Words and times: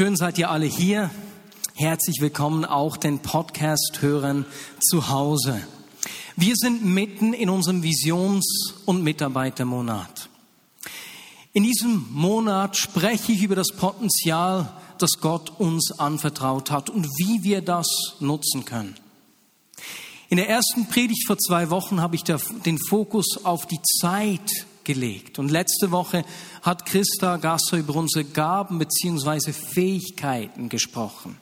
Schön 0.00 0.16
seid 0.16 0.38
ihr 0.38 0.50
alle 0.50 0.64
hier. 0.64 1.10
Herzlich 1.74 2.22
willkommen 2.22 2.64
auch 2.64 2.96
den 2.96 3.18
Podcast-Hörern 3.18 4.46
zu 4.80 5.10
Hause. 5.10 5.60
Wir 6.36 6.54
sind 6.56 6.86
mitten 6.86 7.34
in 7.34 7.50
unserem 7.50 7.82
Visions- 7.82 8.76
und 8.86 9.04
Mitarbeitermonat. 9.04 10.30
In 11.52 11.64
diesem 11.64 12.06
Monat 12.12 12.78
spreche 12.78 13.32
ich 13.32 13.42
über 13.42 13.54
das 13.56 13.72
Potenzial, 13.72 14.72
das 14.96 15.20
Gott 15.20 15.60
uns 15.60 15.92
anvertraut 15.98 16.70
hat 16.70 16.88
und 16.88 17.04
wie 17.18 17.42
wir 17.42 17.60
das 17.60 17.86
nutzen 18.20 18.64
können. 18.64 18.96
In 20.30 20.38
der 20.38 20.48
ersten 20.48 20.86
Predigt 20.86 21.26
vor 21.26 21.36
zwei 21.36 21.68
Wochen 21.68 22.00
habe 22.00 22.16
ich 22.16 22.24
den 22.24 22.78
Fokus 22.88 23.44
auf 23.44 23.66
die 23.66 23.82
Zeit 23.82 24.64
gelegt. 24.92 25.38
Und 25.38 25.50
letzte 25.50 25.90
Woche 25.90 26.24
hat 26.62 26.86
Christa 26.86 27.36
Gasser 27.36 27.78
über 27.78 27.94
unsere 27.94 28.24
Gaben 28.24 28.78
beziehungsweise 28.78 29.52
Fähigkeiten 29.52 30.68
gesprochen. 30.68 31.36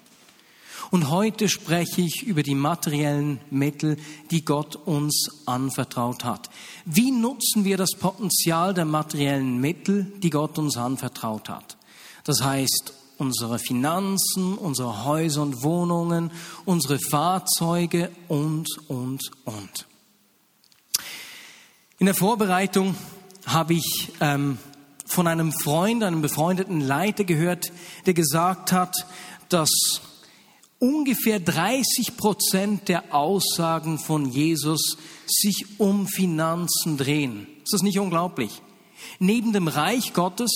Und 0.91 1.11
heute 1.11 1.49
spreche 1.49 2.01
ich 2.01 2.23
über 2.23 2.43
die 2.43 2.55
materiellen 2.55 3.41
Mittel, 3.51 3.97
die 4.31 4.45
Gott 4.45 4.77
uns 4.77 5.29
anvertraut 5.47 6.25
hat. 6.25 6.49
Wie 6.85 7.11
nutzen 7.11 7.65
wir 7.65 7.77
das 7.77 7.91
Potenzial 7.99 8.73
der 8.73 8.87
materiellen 8.87 9.61
Mittel, 9.61 10.13
die 10.23 10.31
Gott 10.31 10.59
uns 10.59 10.77
anvertraut 10.77 11.49
hat? 11.49 11.77
Das 12.25 12.43
heißt, 12.43 12.95
unsere 13.19 13.59
Finanzen, 13.59 14.57
unsere 14.57 15.05
Häuser 15.05 15.43
und 15.43 15.63
Wohnungen, 15.63 16.31
unsere 16.65 16.99
Fahrzeuge 16.99 18.11
und, 18.29 18.67
und, 18.89 19.21
und. 19.45 19.87
In 21.99 22.07
der 22.07 22.15
Vorbereitung 22.15 22.95
habe 23.49 23.75
ich 23.75 24.13
ähm, 24.21 24.59
von 25.07 25.27
einem 25.27 25.53
Freund, 25.53 26.03
einem 26.05 26.23
befreundeten 26.23 26.81
Leiter 26.81 27.25
gehört, 27.25 27.73
der 28.07 28.15
gesagt 28.15 28.73
hat, 28.73 28.95
dass 29.49 29.71
ungefähr 30.79 31.41
30 31.41 32.17
Prozent 32.17 32.89
der 32.89 33.15
Aussagen 33.15 33.99
von 33.99 34.31
Jesus 34.31 34.99
sich 35.27 35.65
um 35.79 36.07
Finanzen 36.07 36.99
drehen. 36.99 37.47
Ist 37.65 37.73
das 37.73 37.83
nicht 37.83 37.99
unglaublich? 37.99 38.63
Neben 39.19 39.53
dem 39.53 39.69
Reich 39.69 40.13
Gottes, 40.13 40.51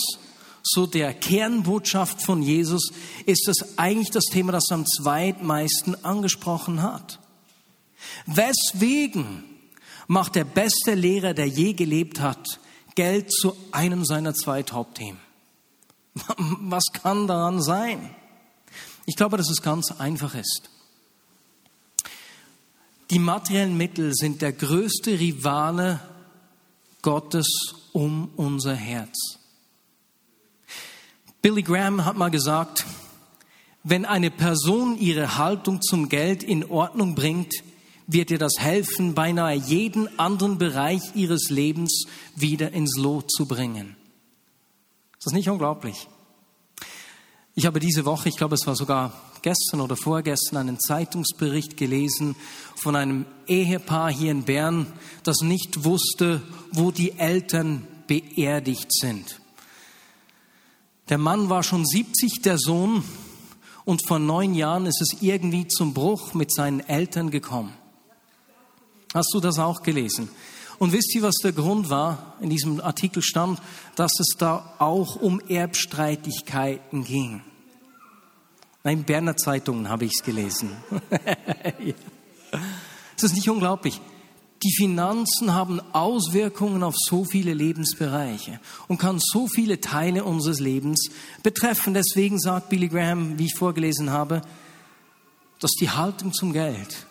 so 0.63 0.87
der 0.87 1.15
Kernbotschaft 1.15 2.23
von 2.23 2.43
Jesus, 2.43 2.93
ist 3.27 3.49
das 3.49 3.79
eigentlich 3.79 4.11
das 4.11 4.25
Thema, 4.27 4.53
das 4.53 4.71
am 4.71 4.87
zweitmeisten 4.87 6.05
angesprochen 6.05 6.83
hat. 6.83 7.19
Weswegen 8.27 9.45
macht 10.07 10.35
der 10.35 10.45
beste 10.45 10.95
Lehrer, 10.95 11.35
der 11.35 11.47
je 11.47 11.73
gelebt 11.73 12.21
hat, 12.21 12.61
Geld 12.95 13.33
zu 13.33 13.57
einem 13.71 14.05
seiner 14.05 14.35
zwei 14.35 14.63
Hauptthemen. 14.71 15.21
Was 16.61 16.85
kann 16.93 17.27
daran 17.27 17.63
sein? 17.63 18.15
Ich 19.07 19.17
glaube, 19.17 19.37
dass 19.37 19.51
es 19.51 19.63
ganz 19.63 19.91
einfach 19.93 20.35
ist. 20.35 20.71
Die 23.11 23.19
materiellen 23.19 23.77
Mittel 23.77 24.15
sind 24.15 24.41
der 24.41 24.53
größte 24.53 25.19
Rivale 25.19 26.01
Gottes 27.03 27.75
um 27.93 28.31
unser 28.37 28.75
Herz. 28.75 29.39
Billy 31.43 31.63
Graham 31.63 32.05
hat 32.05 32.17
mal 32.17 32.31
gesagt, 32.31 32.87
wenn 33.83 34.07
eine 34.07 34.31
Person 34.31 34.97
ihre 34.97 35.37
Haltung 35.37 35.83
zum 35.83 36.09
Geld 36.09 36.43
in 36.45 36.71
Ordnung 36.71 37.15
bringt, 37.17 37.53
wird 38.07 38.31
ihr 38.31 38.39
das 38.39 38.55
helfen, 38.59 39.15
beinahe 39.15 39.55
jeden 39.55 40.19
anderen 40.19 40.59
Bereich 40.59 41.15
ihres 41.15 41.51
Lebens 41.51 42.05
wieder 42.35 42.73
ins 42.73 42.97
Lot 42.99 43.31
zu 43.31 43.47
bringen. 43.47 43.97
Ist 45.19 45.27
das 45.27 45.33
nicht 45.33 45.49
unglaublich? 45.49 46.09
Ich 47.55 47.67
habe 47.67 47.81
diese 47.81 48.05
Woche, 48.05 48.29
ich 48.29 48.37
glaube 48.37 48.55
es 48.55 48.67
war 48.67 48.75
sogar 48.75 49.13
gestern 49.43 49.81
oder 49.81 49.97
vorgestern, 49.97 50.57
einen 50.57 50.81
Zeitungsbericht 50.81 51.77
gelesen 51.77 52.35
von 52.77 52.97
einem 52.97 53.27
Ehepaar 53.47 54.11
hier 54.11 54.31
in 54.31 54.45
Bern, 54.45 54.87
das 55.23 55.41
nicht 55.43 55.85
wusste, 55.85 56.43
wo 56.73 56.91
die 56.91 57.19
Eltern 57.19 57.87
beerdigt 58.07 58.93
sind. 58.93 59.41
Der 61.09 61.19
Mann 61.19 61.51
war 61.51 61.63
schon 61.63 61.85
70, 61.85 62.43
der 62.43 62.59
Sohn, 62.59 63.05
und 63.85 64.07
vor 64.07 64.19
neun 64.19 64.55
Jahren 64.55 64.87
ist 64.87 65.03
es 65.03 65.23
irgendwie 65.23 65.67
zum 65.67 65.93
Bruch 65.93 66.35
mit 66.35 66.55
seinen 66.55 66.81
Eltern 66.81 67.31
gekommen. 67.31 67.73
Hast 69.15 69.31
du 69.35 69.41
das 69.41 69.59
auch 69.59 69.83
gelesen? 69.83 70.29
Und 70.79 70.93
wisst 70.93 71.15
ihr, 71.15 71.23
was 71.23 71.37
der 71.37 71.53
Grund 71.53 71.91
war? 71.91 72.35
In 72.41 72.51
diesem 72.51 72.81
Artikel 72.81 73.23
stand, 73.23 73.61
dass 73.95 74.13
es 74.19 74.37
da 74.39 74.75
auch 74.79 75.17
um 75.17 75.41
Erbstreitigkeiten 75.41 77.05
ging. 77.05 77.43
Nein, 78.83 79.05
Berner 79.05 79.37
Zeitungen 79.37 79.89
habe 79.89 80.07
ich 80.07 80.13
es 80.19 80.25
gelesen. 80.25 80.71
ja. 81.85 81.95
Es 83.17 83.23
ist 83.23 83.35
nicht 83.35 83.49
unglaublich. 83.49 84.01
Die 84.65 84.75
Finanzen 84.75 85.55
haben 85.55 85.81
Auswirkungen 85.93 86.83
auf 86.83 86.95
so 86.97 87.25
viele 87.25 87.53
Lebensbereiche 87.53 88.61
und 88.89 88.99
kann 88.99 89.21
so 89.21 89.47
viele 89.49 89.81
Teile 89.81 90.25
unseres 90.25 90.61
Lebens 90.61 91.11
betreffen. 91.43 91.95
Deswegen 91.95 92.41
sagt 92.41 92.71
Billy 92.71 92.89
Graham, 92.89 93.39
wie 93.39 93.47
ich 93.47 93.55
vorgelesen 93.55 94.11
habe, 94.11 94.43
dass 95.61 95.73
die 95.73 95.91
Haltung 95.91 96.33
zum 96.33 96.53
Geld 96.53 97.07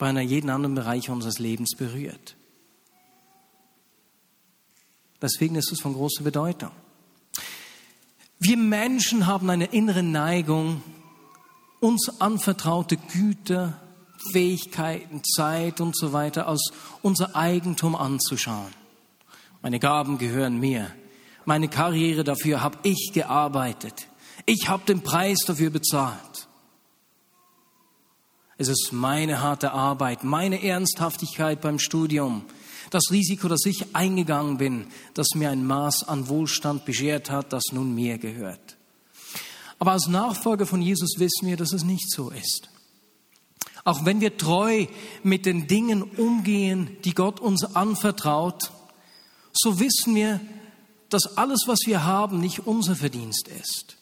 bei 0.00 0.08
einer 0.08 0.22
jeden 0.22 0.50
anderen 0.50 0.74
Bereich 0.74 1.10
unseres 1.10 1.38
Lebens 1.38 1.76
berührt. 1.76 2.34
Deswegen 5.22 5.54
ist 5.56 5.70
es 5.70 5.80
von 5.80 5.92
großer 5.92 6.24
Bedeutung. 6.24 6.70
Wir 8.38 8.56
Menschen 8.56 9.26
haben 9.26 9.50
eine 9.50 9.66
innere 9.66 10.02
Neigung, 10.02 10.82
uns 11.80 12.20
anvertraute 12.20 12.96
Güter, 12.96 13.78
Fähigkeiten, 14.32 15.22
Zeit 15.22 15.82
und 15.82 15.96
so 15.96 16.14
weiter 16.14 16.48
als 16.48 16.72
unser 17.02 17.36
Eigentum 17.36 17.94
anzuschauen. 17.94 18.72
Meine 19.60 19.78
Gaben 19.78 20.16
gehören 20.16 20.58
mir. 20.58 20.90
Meine 21.44 21.68
Karriere 21.68 22.24
dafür 22.24 22.62
habe 22.62 22.78
ich 22.84 23.10
gearbeitet. 23.12 24.08
Ich 24.46 24.68
habe 24.68 24.82
den 24.86 25.02
Preis 25.02 25.40
dafür 25.40 25.68
bezahlt. 25.68 26.48
Es 28.60 28.68
ist 28.68 28.90
meine 28.92 29.40
harte 29.40 29.72
Arbeit, 29.72 30.22
meine 30.22 30.62
Ernsthaftigkeit 30.62 31.62
beim 31.62 31.78
Studium, 31.78 32.44
das 32.90 33.04
Risiko, 33.10 33.48
das 33.48 33.64
ich 33.64 33.96
eingegangen 33.96 34.58
bin, 34.58 34.88
das 35.14 35.28
mir 35.34 35.48
ein 35.48 35.66
Maß 35.66 36.06
an 36.06 36.28
Wohlstand 36.28 36.84
beschert 36.84 37.30
hat, 37.30 37.54
das 37.54 37.62
nun 37.72 37.94
mir 37.94 38.18
gehört. 38.18 38.76
Aber 39.78 39.92
als 39.92 40.08
Nachfolger 40.08 40.66
von 40.66 40.82
Jesus 40.82 41.14
wissen 41.16 41.48
wir, 41.48 41.56
dass 41.56 41.72
es 41.72 41.84
nicht 41.84 42.12
so 42.12 42.28
ist. 42.28 42.68
Auch 43.84 44.04
wenn 44.04 44.20
wir 44.20 44.36
treu 44.36 44.88
mit 45.22 45.46
den 45.46 45.66
Dingen 45.66 46.02
umgehen, 46.02 46.98
die 47.04 47.14
Gott 47.14 47.40
uns 47.40 47.64
anvertraut, 47.64 48.72
so 49.54 49.80
wissen 49.80 50.14
wir, 50.14 50.38
dass 51.08 51.38
alles, 51.38 51.62
was 51.66 51.78
wir 51.86 52.04
haben, 52.04 52.40
nicht 52.40 52.66
unser 52.66 52.94
Verdienst 52.94 53.48
ist. 53.48 53.96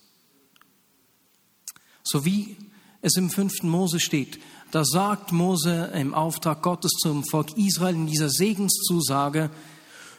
So 2.02 2.24
wie 2.24 2.56
es 3.02 3.16
im 3.16 3.30
fünften 3.30 3.68
Mose 3.68 4.00
steht. 4.00 4.38
Da 4.70 4.84
sagt 4.84 5.32
Mose 5.32 5.90
im 5.94 6.14
Auftrag 6.14 6.62
Gottes 6.62 6.92
zum 7.00 7.24
Volk 7.24 7.56
Israel 7.56 7.94
in 7.94 8.06
dieser 8.06 8.28
Segenszusage, 8.28 9.50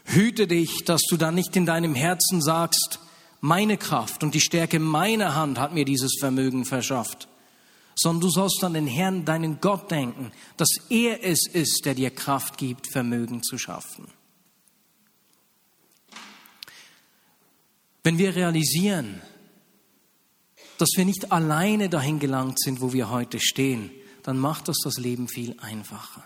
hüte 0.06 0.48
dich, 0.48 0.86
dass 0.86 1.02
du 1.10 1.18
da 1.18 1.32
nicht 1.32 1.56
in 1.56 1.66
deinem 1.66 1.94
Herzen 1.94 2.42
sagst, 2.42 3.00
meine 3.42 3.78
Kraft 3.78 4.24
und 4.24 4.34
die 4.34 4.42
Stärke 4.42 4.80
meiner 4.80 5.36
Hand 5.36 5.60
hat 5.60 5.74
mir 5.74 5.86
dieses 5.86 6.18
Vermögen 6.20 6.66
verschafft, 6.66 7.28
sondern 7.96 8.22
du 8.22 8.30
sollst 8.30 8.64
an 8.64 8.74
den 8.74 8.88
Herrn, 8.88 9.24
deinen 9.24 9.62
Gott 9.62 9.92
denken, 9.92 10.32
dass 10.58 10.70
er 10.90 11.24
es 11.24 11.48
ist, 11.48 11.86
der 11.86 11.94
dir 11.94 12.10
Kraft 12.10 12.58
gibt, 12.58 12.92
Vermögen 12.92 13.44
zu 13.44 13.58
schaffen. 13.58 14.08
Wenn 18.04 18.18
wir 18.18 18.36
realisieren, 18.36 19.22
dass 20.80 20.92
wir 20.96 21.06
nicht 21.06 21.32
alleine 21.32 21.90
dahin 21.90 22.20
gelangt 22.20 22.60
sind, 22.60 22.82
wo 22.82 22.94
wir 22.94 23.12
heute 23.12 23.40
stehen, 23.40 23.92
dann 24.24 24.40
macht 24.40 24.70
das 24.70 24.78
das 24.82 24.98
Leben 24.98 25.28
viel 25.28 25.56
einfacher. 25.60 26.24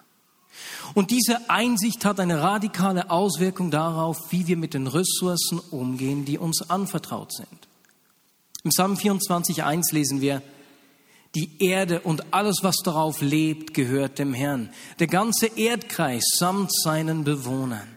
Und 0.94 1.10
diese 1.10 1.50
Einsicht 1.50 2.06
hat 2.06 2.20
eine 2.20 2.42
radikale 2.42 3.10
Auswirkung 3.10 3.72
darauf, 3.72 4.18
wie 4.30 4.46
wir 4.46 4.56
mit 4.56 4.76
den 4.76 4.86
Ressourcen 4.86 5.60
umgehen, 5.72 6.24
die 6.24 6.38
uns 6.38 6.70
anvertraut 6.70 7.34
sind. 7.34 7.68
Im 8.64 8.70
Psalm 8.70 8.94
24.1 8.94 9.92
lesen 9.92 10.22
wir, 10.22 10.44
die 11.34 11.64
Erde 11.64 12.02
und 12.02 12.32
alles, 12.32 12.60
was 12.62 12.76
darauf 12.84 13.22
lebt, 13.22 13.74
gehört 13.74 14.20
dem 14.20 14.36
Herrn. 14.36 14.70
Der 15.00 15.08
ganze 15.08 15.48
Erdkreis 15.48 16.26
samt 16.36 16.72
seinen 16.72 17.24
Bewohnern. 17.24 17.88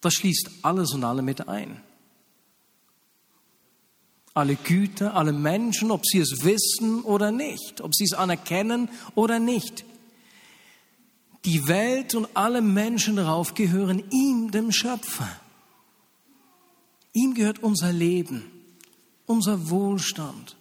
Das 0.00 0.14
schließt 0.14 0.50
alles 0.62 0.94
und 0.94 1.04
alle 1.04 1.20
mit 1.20 1.48
ein 1.48 1.82
alle 4.36 4.56
Güter, 4.56 5.14
alle 5.14 5.32
Menschen, 5.32 5.90
ob 5.90 6.04
sie 6.04 6.18
es 6.18 6.44
wissen 6.44 7.02
oder 7.02 7.32
nicht, 7.32 7.80
ob 7.80 7.94
sie 7.94 8.04
es 8.04 8.12
anerkennen 8.12 8.90
oder 9.14 9.38
nicht. 9.38 9.84
Die 11.46 11.66
Welt 11.68 12.14
und 12.14 12.28
alle 12.34 12.60
Menschen 12.60 13.16
darauf 13.16 13.54
gehören 13.54 14.02
ihm, 14.10 14.50
dem 14.50 14.72
Schöpfer. 14.72 15.28
Ihm 17.14 17.34
gehört 17.34 17.62
unser 17.62 17.92
Leben, 17.94 18.50
unser 19.24 19.70
Wohlstand. 19.70 20.56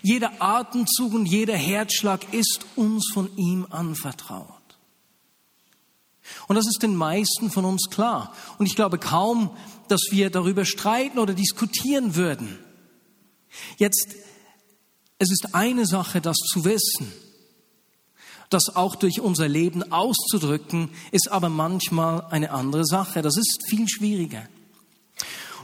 Jeder 0.00 0.40
Atemzug 0.40 1.12
und 1.12 1.26
jeder 1.26 1.56
Herzschlag 1.56 2.32
ist 2.32 2.64
uns 2.74 3.10
von 3.12 3.28
ihm 3.36 3.66
anvertraut. 3.68 4.46
Und 6.46 6.56
das 6.56 6.66
ist 6.66 6.82
den 6.82 6.96
meisten 6.96 7.50
von 7.50 7.66
uns 7.66 7.90
klar. 7.90 8.32
Und 8.56 8.64
ich 8.64 8.76
glaube 8.76 8.96
kaum, 8.96 9.50
dass 9.88 10.00
wir 10.10 10.30
darüber 10.30 10.64
streiten 10.64 11.18
oder 11.18 11.34
diskutieren 11.34 12.14
würden. 12.14 12.58
Jetzt, 13.76 14.14
es 15.18 15.30
ist 15.30 15.54
eine 15.54 15.86
Sache, 15.86 16.20
das 16.20 16.36
zu 16.36 16.64
wissen. 16.64 17.12
Das 18.50 18.74
auch 18.76 18.96
durch 18.96 19.20
unser 19.20 19.46
Leben 19.46 19.92
auszudrücken, 19.92 20.90
ist 21.10 21.30
aber 21.30 21.48
manchmal 21.48 22.26
eine 22.30 22.50
andere 22.50 22.86
Sache. 22.86 23.20
Das 23.20 23.36
ist 23.36 23.64
viel 23.68 23.88
schwieriger. 23.88 24.48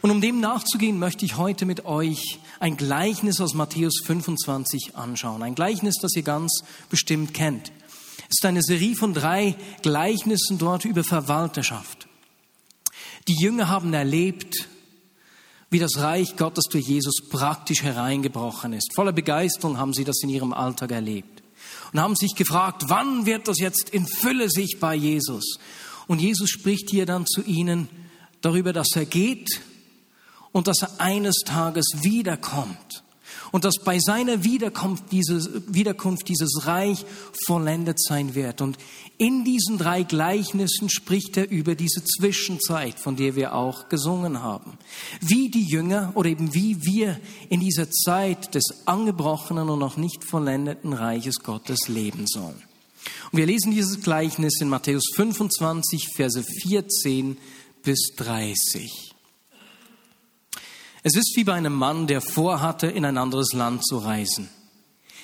Und 0.03 0.11
um 0.11 0.21
dem 0.21 0.41
nachzugehen, 0.41 0.99
möchte 0.99 1.25
ich 1.25 1.39
heute 1.39 1.65
mit 1.65 1.87
euch 1.87 2.39
ein 2.61 2.77
Gleichnis 2.77 3.41
aus 3.41 3.55
Matthäus 3.55 4.03
25 4.05 4.97
anschauen. 4.97 5.43
Ein 5.43 5.55
Gleichnis, 5.55 5.95
das 6.03 6.15
ihr 6.15 6.23
ganz 6.23 6.63
bestimmt 6.91 7.33
kennt. 7.33 7.73
Es 8.29 8.39
ist 8.41 8.45
eine 8.45 8.63
Serie 8.63 8.97
von 8.97 9.15
drei 9.15 9.57
Gleichnissen 9.81 10.59
dort 10.59 10.85
über 10.85 11.05
Verwalterschaft. 11.05 12.07
Die 13.29 13.37
Jünger 13.41 13.69
haben 13.69 13.95
erlebt, 13.95 14.69
wie 15.71 15.79
das 15.79 15.99
Reich 15.99 16.37
Gottes 16.37 16.65
durch 16.71 16.87
Jesus 16.87 17.29
praktisch 17.29 17.83
hereingebrochen 17.83 18.73
ist. 18.73 18.95
Voller 18.95 19.13
Begeisterung 19.13 19.79
haben 19.79 19.93
sie 19.93 20.05
das 20.05 20.23
in 20.23 20.29
ihrem 20.29 20.53
Alltag 20.53 20.93
erlebt 20.93 21.43
und 21.93 22.01
haben 22.01 22.17
sich 22.17 22.35
gefragt, 22.35 22.85
wann 22.89 23.27
wird 23.27 23.49
das 23.49 23.59
jetzt 23.59 23.91
in 23.91 24.07
Fülle 24.07 24.51
sich 24.51 24.79
bei 24.81 24.95
Jesus? 24.95 25.59
Und 26.07 26.21
Jesus 26.21 26.51
spricht 26.51 26.91
hier 26.91 27.07
dann 27.07 27.27
zu 27.27 27.43
ihnen 27.43 27.89
darüber, 28.41 28.73
dass 28.73 28.89
er 28.95 29.07
geht 29.07 29.61
und 30.53 30.67
dass 30.67 30.83
er 30.83 31.01
eines 31.01 31.37
Tages 31.45 31.87
wiederkommt 32.03 33.04
und 33.55 33.65
dass 33.65 33.77
bei 33.77 34.01
seiner 34.01 34.43
Wiederkunft 34.43 35.13
dieses, 35.13 35.49
Wiederkunft 35.69 36.29
dieses 36.29 36.67
Reich 36.67 37.07
vollendet 37.47 38.03
sein 38.03 38.35
wird. 38.35 38.61
Und 38.61 38.77
in 39.17 39.45
diesen 39.45 39.79
drei 39.79 40.03
Gleichnissen 40.03 40.91
spricht 40.91 41.37
er 41.37 41.49
über 41.49 41.77
diese 41.77 42.03
Zwischenzeit, 42.03 42.99
von 42.99 43.15
der 43.15 43.37
wir 43.37 43.55
auch 43.55 43.89
gesungen 43.89 44.43
haben. 44.43 44.77
Wie 45.21 45.51
die 45.51 45.63
Jünger 45.63 46.11
oder 46.17 46.31
eben 46.31 46.53
wie 46.53 46.85
wir 46.85 47.21
in 47.49 47.61
dieser 47.61 47.89
Zeit 47.93 48.57
des 48.57 48.83
angebrochenen 48.87 49.69
und 49.69 49.79
noch 49.79 49.99
nicht 49.99 50.25
vollendeten 50.25 50.93
Reiches 50.93 51.39
Gottes 51.39 51.87
leben 51.87 52.27
sollen. 52.27 52.61
Und 53.31 53.39
wir 53.39 53.47
lesen 53.47 53.71
dieses 53.71 54.03
Gleichnis 54.03 54.61
in 54.61 54.69
Matthäus 54.69 55.05
25, 55.15 56.09
Verse 56.17 56.43
14 56.43 57.37
bis 57.85 58.15
30. 58.17 59.14
Es 61.07 61.17
ist 61.17 61.35
wie 61.37 61.45
bei 61.45 61.53
einem 61.53 61.75
Mann, 61.75 62.07
der 62.07 62.23
vorhatte, 62.23 62.87
in 62.87 63.05
ein 63.05 63.19
anderes 63.19 63.53
Land 63.53 63.85
zu 63.87 63.99
reisen. 63.99 64.49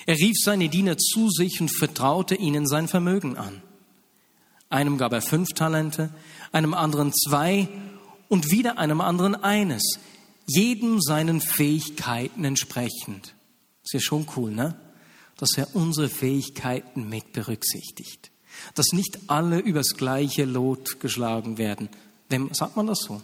Er 0.05 0.17
rief 0.17 0.37
seine 0.39 0.69
Diener 0.69 0.99
zu 0.99 1.31
sich 1.31 1.59
und 1.63 1.75
vertraute 1.75 2.35
ihnen 2.35 2.67
sein 2.67 2.87
Vermögen 2.87 3.39
an. 3.39 3.63
Einem 4.69 4.99
gab 4.99 5.15
er 5.15 5.23
fünf 5.23 5.55
Talente, 5.55 6.11
einem 6.53 6.75
anderen 6.75 7.15
zwei 7.15 7.67
und 8.29 8.51
wieder 8.51 8.77
einem 8.77 9.01
anderen 9.01 9.35
eines, 9.35 9.99
jedem 10.47 11.01
seinen 11.01 11.41
Fähigkeiten 11.41 12.45
entsprechend. 12.45 13.35
Ist 13.83 13.95
ja 13.95 14.01
schon 14.01 14.27
cool, 14.37 14.51
ne? 14.51 14.79
Dass 15.39 15.57
er 15.57 15.75
unsere 15.75 16.11
Fähigkeiten 16.11 17.09
mit 17.09 17.33
berücksichtigt. 17.33 18.31
Dass 18.75 18.93
nicht 18.93 19.19
alle 19.29 19.59
übers 19.59 19.97
gleiche 19.97 20.45
Lot 20.45 21.01
geschlagen 21.01 21.57
werden. 21.57 21.89
Wem, 22.29 22.53
sagt 22.53 22.77
man 22.77 22.87
das 22.87 22.99
so? 23.01 23.23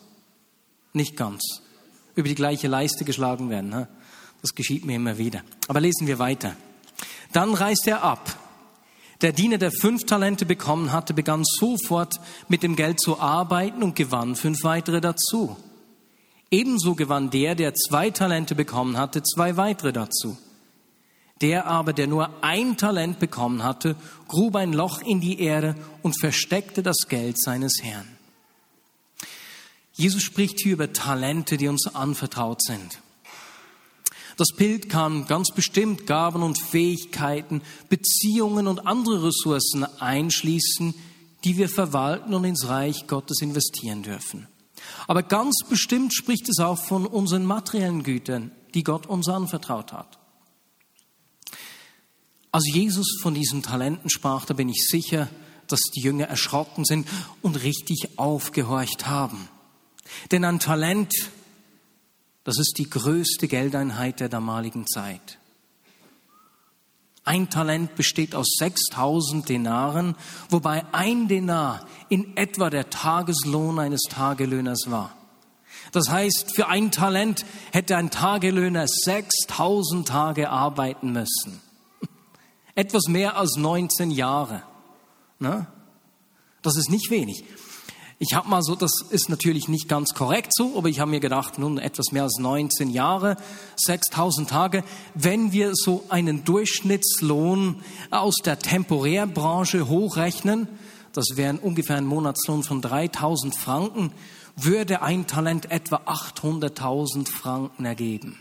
Nicht 0.94 1.18
ganz 1.18 1.42
über 2.16 2.28
die 2.28 2.34
gleiche 2.34 2.66
Leiste 2.66 3.04
geschlagen 3.04 3.48
werden. 3.50 3.70
Ne? 3.70 3.86
Das 4.42 4.54
geschieht 4.54 4.84
mir 4.84 4.96
immer 4.96 5.18
wieder. 5.18 5.42
Aber 5.68 5.80
lesen 5.80 6.06
wir 6.06 6.18
weiter. 6.18 6.56
Dann 7.32 7.54
reist 7.54 7.86
er 7.86 8.02
ab. 8.02 8.36
Der 9.22 9.32
Diener, 9.32 9.58
der 9.58 9.70
fünf 9.70 10.04
Talente 10.04 10.44
bekommen 10.44 10.92
hatte, 10.92 11.14
begann 11.14 11.42
sofort 11.44 12.20
mit 12.48 12.62
dem 12.62 12.76
Geld 12.76 13.00
zu 13.00 13.18
arbeiten 13.20 13.82
und 13.82 13.96
gewann 13.96 14.36
fünf 14.36 14.62
weitere 14.62 15.00
dazu. 15.00 15.56
Ebenso 16.50 16.94
gewann 16.94 17.30
der, 17.30 17.54
der 17.54 17.74
zwei 17.74 18.10
Talente 18.10 18.54
bekommen 18.54 18.98
hatte, 18.98 19.22
zwei 19.22 19.56
weitere 19.56 19.92
dazu. 19.92 20.36
Der 21.40 21.66
aber, 21.66 21.92
der 21.92 22.06
nur 22.06 22.30
ein 22.42 22.76
Talent 22.76 23.18
bekommen 23.18 23.62
hatte, 23.62 23.96
grub 24.28 24.56
ein 24.56 24.72
Loch 24.72 25.02
in 25.02 25.20
die 25.20 25.40
Erde 25.40 25.74
und 26.02 26.18
versteckte 26.18 26.82
das 26.82 27.08
Geld 27.08 27.40
seines 27.40 27.82
Herrn. 27.82 28.06
Jesus 29.96 30.22
spricht 30.22 30.60
hier 30.60 30.74
über 30.74 30.92
Talente, 30.92 31.56
die 31.56 31.68
uns 31.68 31.86
anvertraut 31.94 32.62
sind. 32.62 33.00
Das 34.36 34.48
Bild 34.54 34.90
kann 34.90 35.26
ganz 35.26 35.48
bestimmt 35.54 36.06
Gaben 36.06 36.42
und 36.42 36.60
Fähigkeiten, 36.60 37.62
Beziehungen 37.88 38.66
und 38.66 38.86
andere 38.86 39.28
Ressourcen 39.28 39.84
einschließen, 39.98 40.94
die 41.44 41.56
wir 41.56 41.70
verwalten 41.70 42.34
und 42.34 42.44
ins 42.44 42.68
Reich 42.68 43.06
Gottes 43.06 43.40
investieren 43.40 44.02
dürfen. 44.02 44.46
Aber 45.06 45.22
ganz 45.22 45.60
bestimmt 45.68 46.14
spricht 46.14 46.48
es 46.50 46.58
auch 46.58 46.78
von 46.78 47.06
unseren 47.06 47.46
materiellen 47.46 48.02
Gütern, 48.02 48.50
die 48.74 48.84
Gott 48.84 49.06
uns 49.06 49.28
anvertraut 49.28 49.92
hat. 49.94 50.18
Als 52.52 52.66
Jesus 52.70 53.18
von 53.22 53.32
diesen 53.32 53.62
Talenten 53.62 54.10
sprach, 54.10 54.44
da 54.44 54.52
bin 54.52 54.68
ich 54.68 54.86
sicher, 54.86 55.28
dass 55.66 55.80
die 55.94 56.00
Jünger 56.00 56.26
erschrocken 56.26 56.84
sind 56.84 57.08
und 57.40 57.62
richtig 57.62 58.18
aufgehorcht 58.18 59.06
haben. 59.06 59.48
Denn 60.30 60.44
ein 60.44 60.60
Talent, 60.60 61.12
das 62.44 62.58
ist 62.58 62.74
die 62.78 62.88
größte 62.88 63.48
Geldeinheit 63.48 64.20
der 64.20 64.28
damaligen 64.28 64.86
Zeit. 64.86 65.38
Ein 67.24 67.50
Talent 67.50 67.96
besteht 67.96 68.36
aus 68.36 68.54
6000 68.58 69.48
Denaren, 69.48 70.14
wobei 70.48 70.84
ein 70.92 71.26
Denar 71.26 71.84
in 72.08 72.36
etwa 72.36 72.70
der 72.70 72.88
Tageslohn 72.88 73.80
eines 73.80 74.02
Tagelöhners 74.02 74.84
war. 74.86 75.16
Das 75.90 76.08
heißt, 76.08 76.54
für 76.54 76.68
ein 76.68 76.92
Talent 76.92 77.44
hätte 77.72 77.96
ein 77.96 78.10
Tagelöhner 78.10 78.86
6000 78.86 80.06
Tage 80.06 80.50
arbeiten 80.50 81.12
müssen. 81.12 81.60
Etwas 82.76 83.08
mehr 83.08 83.36
als 83.36 83.56
19 83.56 84.12
Jahre. 84.12 84.62
Ne? 85.40 85.66
Das 86.62 86.76
ist 86.76 86.90
nicht 86.90 87.10
wenig. 87.10 87.44
Ich 88.18 88.32
habe 88.32 88.48
mal 88.48 88.62
so, 88.62 88.74
das 88.74 88.92
ist 89.10 89.28
natürlich 89.28 89.68
nicht 89.68 89.88
ganz 89.88 90.14
korrekt 90.14 90.52
so, 90.54 90.78
aber 90.78 90.88
ich 90.88 91.00
habe 91.00 91.10
mir 91.10 91.20
gedacht, 91.20 91.58
nun 91.58 91.76
etwas 91.76 92.12
mehr 92.12 92.22
als 92.22 92.38
19 92.38 92.88
Jahre, 92.88 93.36
6000 93.76 94.48
Tage, 94.48 94.84
wenn 95.14 95.52
wir 95.52 95.72
so 95.74 96.04
einen 96.08 96.42
Durchschnittslohn 96.42 97.82
aus 98.10 98.36
der 98.42 98.58
Temporärbranche 98.58 99.88
hochrechnen, 99.88 100.66
das 101.12 101.26
wären 101.34 101.58
ungefähr 101.58 101.96
ein 101.96 102.06
Monatslohn 102.06 102.62
von 102.62 102.80
3000 102.80 103.54
Franken, 103.54 104.12
würde 104.56 105.02
ein 105.02 105.26
Talent 105.26 105.70
etwa 105.70 105.96
800.000 105.96 107.28
Franken 107.30 107.84
ergeben. 107.84 108.40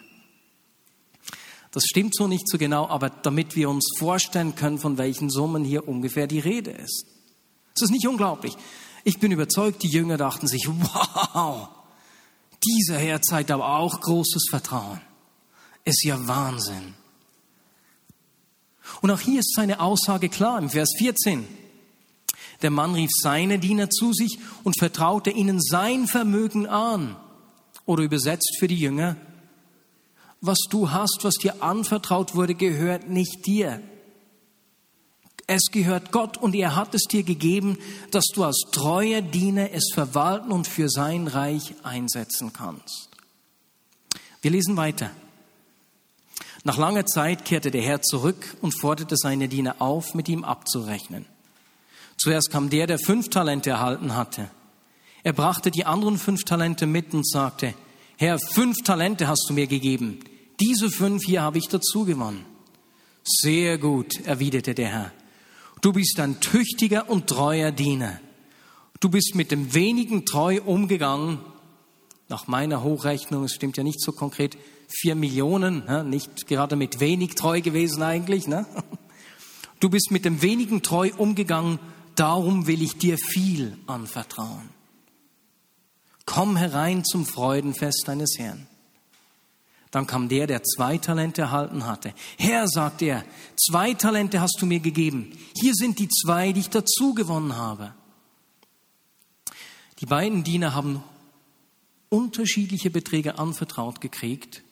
Das 1.71 1.83
stimmt 1.83 2.15
so 2.15 2.27
nicht 2.27 2.47
so 2.47 2.57
genau, 2.57 2.87
aber 2.87 3.09
damit 3.09 3.57
wir 3.57 3.69
uns 3.69 3.91
vorstellen 3.99 4.55
können, 4.55 4.79
von 4.79 4.97
welchen 4.97 5.29
Summen 5.29 5.65
hier 5.65 5.85
ungefähr 5.89 6.27
die 6.27 6.39
Rede 6.39 6.71
ist. 6.71 7.05
Es 7.75 7.81
ist 7.81 7.91
nicht 7.91 8.07
unglaublich. 8.07 8.55
Ich 9.07 9.19
bin 9.19 9.31
überzeugt, 9.31 9.83
die 9.83 9.87
Jünger 9.87 10.17
dachten 10.17 10.47
sich, 10.47 10.67
wow, 10.67 11.69
dieser 12.65 12.97
Herr 12.97 13.21
zeigt 13.21 13.51
aber 13.51 13.77
auch 13.77 14.01
großes 14.01 14.47
Vertrauen. 14.49 14.99
Ist 15.83 16.03
ja 16.03 16.27
Wahnsinn. 16.27 16.95
Und 19.01 19.11
auch 19.11 19.19
hier 19.19 19.41
ist 19.41 19.53
seine 19.55 19.79
Aussage 19.79 20.27
klar 20.27 20.57
im 20.57 20.71
Vers 20.71 20.89
14. 20.97 21.47
Der 22.63 22.71
Mann 22.71 22.95
rief 22.95 23.11
seine 23.13 23.59
Diener 23.59 23.91
zu 23.91 24.11
sich 24.11 24.39
und 24.63 24.79
vertraute 24.79 25.29
ihnen 25.29 25.61
sein 25.61 26.07
Vermögen 26.07 26.65
an. 26.65 27.15
Oder 27.85 28.01
übersetzt 28.01 28.57
für 28.57 28.67
die 28.67 28.79
Jünger, 28.79 29.17
was 30.41 30.57
du 30.71 30.89
hast, 30.89 31.19
was 31.21 31.35
dir 31.35 31.61
anvertraut 31.61 32.33
wurde, 32.33 32.55
gehört 32.55 33.07
nicht 33.07 33.45
dir. 33.45 33.83
Es 35.47 35.65
gehört 35.71 36.11
Gott 36.11 36.37
und 36.37 36.55
er 36.55 36.75
hat 36.75 36.95
es 36.95 37.03
dir 37.03 37.23
gegeben, 37.23 37.77
dass 38.11 38.25
du 38.33 38.43
als 38.43 38.63
treuer 38.71 39.21
Diener 39.21 39.71
es 39.71 39.91
verwalten 39.93 40.51
und 40.51 40.67
für 40.67 40.89
sein 40.89 41.27
Reich 41.27 41.75
einsetzen 41.83 42.51
kannst. 42.51 43.09
Wir 44.41 44.51
lesen 44.51 44.75
weiter. 44.75 45.11
Nach 46.63 46.77
langer 46.77 47.05
Zeit 47.05 47.45
kehrte 47.45 47.69
der 47.69 47.83
Herr 47.83 48.01
zurück 48.01 48.57
und 48.61 48.79
forderte 48.79 49.17
seine 49.17 49.47
Diener 49.47 49.75
auf, 49.79 50.15
mit 50.15 50.27
ihm 50.27 50.43
abzurechnen. 50.43 51.27
Zuerst 52.17 52.49
kam 52.49 52.71
der, 52.71 52.87
der 52.87 52.97
fünf 52.97 53.29
Talente 53.29 53.69
erhalten 53.69 54.15
hatte. 54.15 54.49
Er 55.23 55.33
brachte 55.33 55.69
die 55.69 55.85
anderen 55.85 56.17
fünf 56.17 56.43
Talente 56.43 56.87
mit 56.87 57.13
und 57.13 57.27
sagte, 57.27 57.75
Herr, 58.17 58.39
fünf 58.39 58.77
Talente 58.83 59.27
hast 59.27 59.45
du 59.47 59.53
mir 59.53 59.67
gegeben. 59.67 60.19
Diese 60.59 60.89
fünf 60.89 61.23
hier 61.25 61.41
habe 61.41 61.59
ich 61.59 61.67
dazu 61.67 62.05
gewonnen. 62.05 62.45
Sehr 63.23 63.77
gut, 63.77 64.25
erwiderte 64.25 64.73
der 64.73 64.87
Herr. 64.89 65.11
Du 65.85 65.93
bist 65.93 66.19
ein 66.19 66.39
tüchtiger 66.39 67.11
und 67.11 67.27
treuer 67.27 67.71
Diener. 67.71 68.19
Du 69.01 69.07
bist 69.07 69.35
mit 69.35 69.51
dem 69.51 69.75
wenigen 69.75 70.25
treu 70.25 70.59
umgegangen. 70.65 71.37
nach 72.27 72.47
meiner 72.47 72.81
Hochrechnung, 72.81 73.43
es 73.43 73.53
stimmt 73.53 73.77
ja 73.77 73.83
nicht 73.83 74.01
so 74.01 74.11
konkret, 74.11 74.57
vier 74.87 75.13
Millionen, 75.13 76.09
nicht 76.09 76.47
gerade 76.47 76.75
mit 76.75 76.99
wenig 76.99 77.35
treu 77.35 77.61
gewesen 77.61 78.01
eigentlich. 78.01 78.47
Ne? 78.47 78.65
Du 79.79 79.91
bist 79.91 80.09
mit 80.09 80.25
dem 80.25 80.41
wenigen 80.41 80.81
treu 80.81 81.11
umgegangen, 81.19 81.77
darum 82.15 82.65
will 82.65 82.81
ich 82.81 82.97
dir 82.97 83.19
viel 83.19 83.77
anvertrauen. 83.85 84.69
Komm 86.25 86.57
herein 86.57 87.05
zum 87.05 87.27
Freudenfest 87.27 88.05
deines 88.07 88.39
Herrn. 88.39 88.65
Dann 89.95 90.07
kam 90.07 90.27
der, 90.27 90.45
der 90.45 90.61
zwei 90.61 90.97
Talente 90.97 91.43
erhalten 91.43 91.85
hatte. 91.85 92.13
Herr, 92.37 92.67
sagt 92.67 93.01
er, 93.01 93.23
zwei 93.55 93.93
Talente 93.93 94.41
hast 94.41 94.57
du 94.59 94.65
mir 94.65 94.81
gegeben. 94.81 95.31
Hier 95.55 95.73
sind 95.73 95.99
die 95.99 96.09
zwei, 96.09 96.51
die 96.51 96.59
ich 96.59 96.69
dazu 96.69 97.13
gewonnen 97.13 97.55
habe. 97.55 97.93
Die 99.99 100.05
beiden 100.05 100.43
Diener 100.43 100.73
haben 100.73 101.01
unterschiedliche 102.09 102.89
Beträge 102.89 103.39
anvertraut 103.39 104.01
gekriegt, 104.01 104.63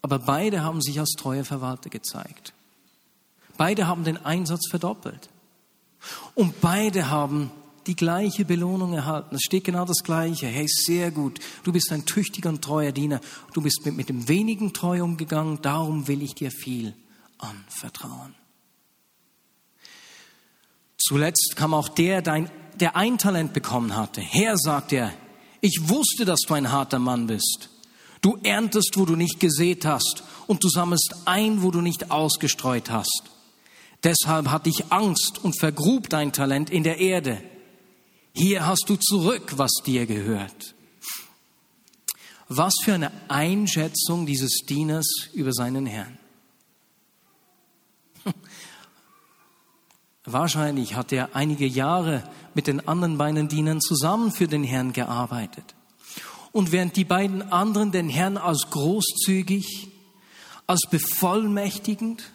aber 0.00 0.20
beide 0.20 0.62
haben 0.62 0.80
sich 0.80 1.00
als 1.00 1.16
treue 1.18 1.44
Verwalter 1.44 1.90
gezeigt. 1.90 2.52
Beide 3.56 3.88
haben 3.88 4.04
den 4.04 4.24
Einsatz 4.24 4.68
verdoppelt. 4.70 5.28
Und 6.36 6.60
beide 6.60 7.10
haben 7.10 7.50
die 7.86 7.96
gleiche 7.96 8.44
Belohnung 8.44 8.92
erhalten. 8.92 9.34
Es 9.34 9.42
steht 9.42 9.64
genau 9.64 9.84
das 9.84 10.02
Gleiche. 10.02 10.46
Hey, 10.46 10.66
sehr 10.68 11.10
gut. 11.10 11.40
Du 11.64 11.72
bist 11.72 11.90
ein 11.92 12.04
tüchtiger 12.04 12.48
und 12.48 12.62
treuer 12.62 12.92
Diener. 12.92 13.20
Du 13.54 13.62
bist 13.62 13.84
mit, 13.84 13.96
mit 13.96 14.08
dem 14.08 14.28
wenigen 14.28 14.72
treu 14.72 15.02
umgegangen. 15.02 15.60
Darum 15.62 16.08
will 16.08 16.22
ich 16.22 16.34
dir 16.34 16.50
viel 16.50 16.94
anvertrauen. 17.38 18.34
Zuletzt 20.98 21.54
kam 21.56 21.74
auch 21.74 21.88
der, 21.88 22.20
der 22.20 22.96
ein 22.96 23.18
Talent 23.18 23.52
bekommen 23.52 23.96
hatte. 23.96 24.20
Herr, 24.20 24.58
sagt 24.58 24.92
er, 24.92 25.12
ich 25.60 25.88
wusste, 25.88 26.24
dass 26.24 26.40
du 26.40 26.54
ein 26.54 26.70
harter 26.70 26.98
Mann 26.98 27.26
bist. 27.26 27.70
Du 28.20 28.38
erntest, 28.42 28.96
wo 28.96 29.06
du 29.06 29.16
nicht 29.16 29.40
gesät 29.40 29.86
hast, 29.86 30.24
und 30.50 30.64
du 30.64 30.68
sammelst 30.68 31.14
ein, 31.26 31.62
wo 31.62 31.70
du 31.70 31.80
nicht 31.80 32.10
ausgestreut 32.10 32.90
hast. 32.90 33.22
Deshalb 34.02 34.48
hatte 34.48 34.68
ich 34.68 34.90
Angst 34.90 35.38
und 35.44 35.56
vergrub 35.56 36.08
dein 36.08 36.32
Talent 36.32 36.70
in 36.70 36.82
der 36.82 36.98
Erde. 36.98 37.40
Hier 38.32 38.66
hast 38.66 38.84
du 38.88 38.96
zurück, 38.96 39.54
was 39.56 39.72
dir 39.84 40.06
gehört. 40.06 40.74
Was 42.48 42.74
für 42.82 42.94
eine 42.94 43.12
Einschätzung 43.28 44.26
dieses 44.26 44.62
Dieners 44.68 45.06
über 45.32 45.52
seinen 45.52 45.86
Herrn. 45.86 46.18
Wahrscheinlich 50.24 50.96
hat 50.96 51.12
er 51.12 51.34
einige 51.34 51.66
Jahre 51.66 52.24
mit 52.54 52.66
den 52.66 52.86
anderen 52.86 53.18
beiden 53.18 53.48
Dienern 53.48 53.80
zusammen 53.80 54.32
für 54.32 54.48
den 54.48 54.64
Herrn 54.64 54.92
gearbeitet. 54.92 55.74
Und 56.52 56.72
während 56.72 56.96
die 56.96 57.04
beiden 57.04 57.52
anderen 57.52 57.92
den 57.92 58.08
Herrn 58.08 58.36
als 58.36 58.70
großzügig, 58.70 59.88
als 60.66 60.82
bevollmächtigend, 60.90 62.32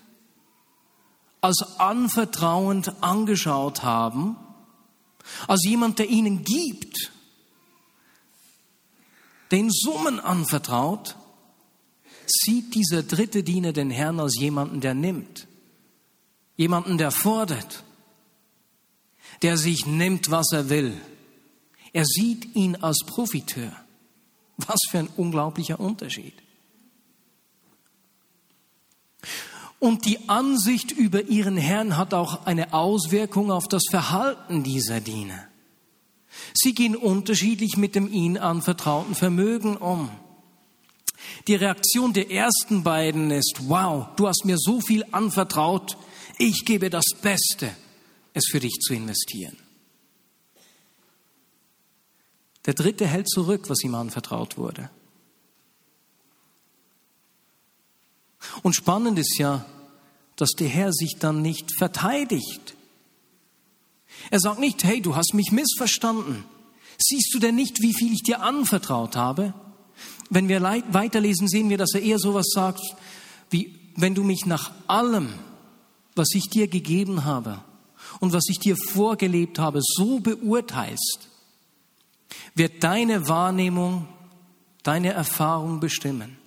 als 1.41 1.79
anvertrauend 1.79 3.03
angeschaut 3.03 3.83
haben, 3.83 4.37
als 5.47 5.63
jemand, 5.65 5.99
der 5.99 6.09
ihnen 6.09 6.43
gibt, 6.43 7.11
den 9.51 9.69
Summen 9.71 10.19
anvertraut, 10.19 11.15
sieht 12.25 12.73
dieser 12.73 13.03
dritte 13.03 13.43
Diener 13.43 13.73
den 13.73 13.91
Herrn 13.91 14.19
als 14.19 14.35
jemanden, 14.39 14.81
der 14.81 14.93
nimmt, 14.93 15.47
jemanden, 16.57 16.97
der 16.97 17.11
fordert, 17.11 17.83
der 19.41 19.57
sich 19.57 19.85
nimmt, 19.85 20.31
was 20.31 20.51
er 20.51 20.69
will. 20.69 20.99
Er 21.93 22.05
sieht 22.05 22.55
ihn 22.55 22.75
als 22.75 22.99
Profiteur. 23.05 23.71
Was 24.57 24.79
für 24.89 24.99
ein 24.99 25.09
unglaublicher 25.17 25.79
Unterschied. 25.79 26.33
Und 29.85 30.05
die 30.05 30.27
Ansicht 30.29 30.89
über 30.89 31.25
ihren 31.25 31.57
Herrn 31.57 31.95
hat 31.95 32.15
auch 32.15 32.47
eine 32.47 32.73
Auswirkung 32.73 33.51
auf 33.51 33.67
das 33.67 33.83
Verhalten 33.91 34.63
dieser 34.63 34.99
Diener. 34.99 35.47
Sie 36.55 36.73
gehen 36.73 36.95
unterschiedlich 36.95 37.77
mit 37.77 37.93
dem 37.93 38.11
ihnen 38.11 38.39
anvertrauten 38.39 39.13
Vermögen 39.13 39.77
um. 39.77 40.09
Die 41.45 41.53
Reaktion 41.53 42.13
der 42.13 42.31
ersten 42.31 42.81
beiden 42.81 43.29
ist, 43.29 43.59
wow, 43.67 44.07
du 44.15 44.27
hast 44.27 44.43
mir 44.43 44.57
so 44.57 44.81
viel 44.81 45.05
anvertraut, 45.11 45.97
ich 46.39 46.65
gebe 46.65 46.89
das 46.89 47.05
Beste, 47.21 47.69
es 48.33 48.47
für 48.49 48.59
dich 48.59 48.79
zu 48.81 48.95
investieren. 48.95 49.55
Der 52.65 52.73
dritte 52.73 53.05
hält 53.05 53.29
zurück, 53.29 53.69
was 53.69 53.83
ihm 53.83 53.93
anvertraut 53.93 54.57
wurde. 54.57 54.89
Und 58.63 58.73
spannend 58.73 59.19
ist 59.19 59.37
ja, 59.37 59.63
dass 60.35 60.51
der 60.51 60.67
Herr 60.67 60.91
sich 60.91 61.15
dann 61.19 61.41
nicht 61.41 61.71
verteidigt. 61.77 62.75
Er 64.31 64.39
sagt 64.39 64.59
nicht, 64.59 64.83
hey, 64.83 65.01
du 65.01 65.15
hast 65.15 65.33
mich 65.33 65.51
missverstanden. 65.51 66.43
Siehst 66.97 67.33
du 67.33 67.39
denn 67.39 67.55
nicht, 67.55 67.81
wie 67.81 67.93
viel 67.93 68.13
ich 68.13 68.23
dir 68.23 68.41
anvertraut 68.41 69.15
habe? 69.15 69.53
Wenn 70.29 70.47
wir 70.47 70.61
weiterlesen, 70.61 71.47
sehen 71.47 71.69
wir, 71.69 71.77
dass 71.77 71.93
er 71.93 72.01
eher 72.01 72.19
sowas 72.19 72.47
sagt, 72.53 72.81
wie, 73.49 73.79
wenn 73.95 74.15
du 74.15 74.23
mich 74.23 74.45
nach 74.45 74.71
allem, 74.87 75.33
was 76.15 76.29
ich 76.33 76.49
dir 76.49 76.67
gegeben 76.67 77.25
habe 77.25 77.61
und 78.19 78.33
was 78.33 78.45
ich 78.49 78.59
dir 78.59 78.75
vorgelebt 78.77 79.59
habe, 79.59 79.79
so 79.81 80.19
beurteilst, 80.19 81.29
wird 82.55 82.83
deine 82.83 83.27
Wahrnehmung, 83.27 84.07
deine 84.83 85.11
Erfahrung 85.13 85.79
bestimmen. 85.79 86.37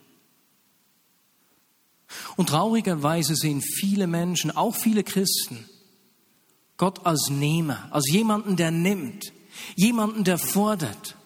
Und 2.36 2.48
traurigerweise 2.48 3.36
sehen 3.36 3.60
viele 3.60 4.06
Menschen, 4.06 4.50
auch 4.50 4.74
viele 4.74 5.04
Christen, 5.04 5.68
Gott 6.76 7.04
als 7.04 7.28
Nehmer, 7.28 7.88
als 7.90 8.10
jemanden, 8.10 8.56
der 8.56 8.70
nimmt, 8.70 9.32
jemanden, 9.76 10.24
der 10.24 10.38
fordert, 10.38 11.16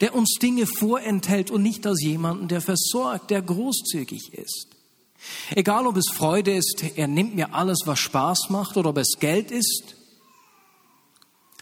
der 0.00 0.14
uns 0.14 0.34
Dinge 0.40 0.66
vorenthält 0.66 1.50
und 1.50 1.62
nicht 1.62 1.86
als 1.86 2.02
jemanden, 2.02 2.48
der 2.48 2.60
versorgt, 2.60 3.30
der 3.30 3.42
großzügig 3.42 4.34
ist. 4.34 4.68
Egal 5.50 5.86
ob 5.86 5.96
es 5.96 6.10
Freude 6.12 6.54
ist, 6.54 6.84
er 6.96 7.08
nimmt 7.08 7.34
mir 7.34 7.54
alles, 7.54 7.82
was 7.84 7.98
Spaß 7.98 8.50
macht, 8.50 8.76
oder 8.76 8.90
ob 8.90 8.98
es 8.98 9.16
Geld 9.18 9.50
ist. 9.50 9.96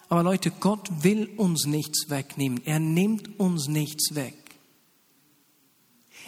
Aber 0.09 0.23
Leute, 0.23 0.50
Gott 0.50 0.88
will 1.02 1.31
uns 1.37 1.66
nichts 1.66 2.11
wegnehmen. 2.11 2.61
Er 2.64 2.78
nimmt 2.78 3.38
uns 3.38 3.69
nichts 3.69 4.14
weg. 4.14 4.44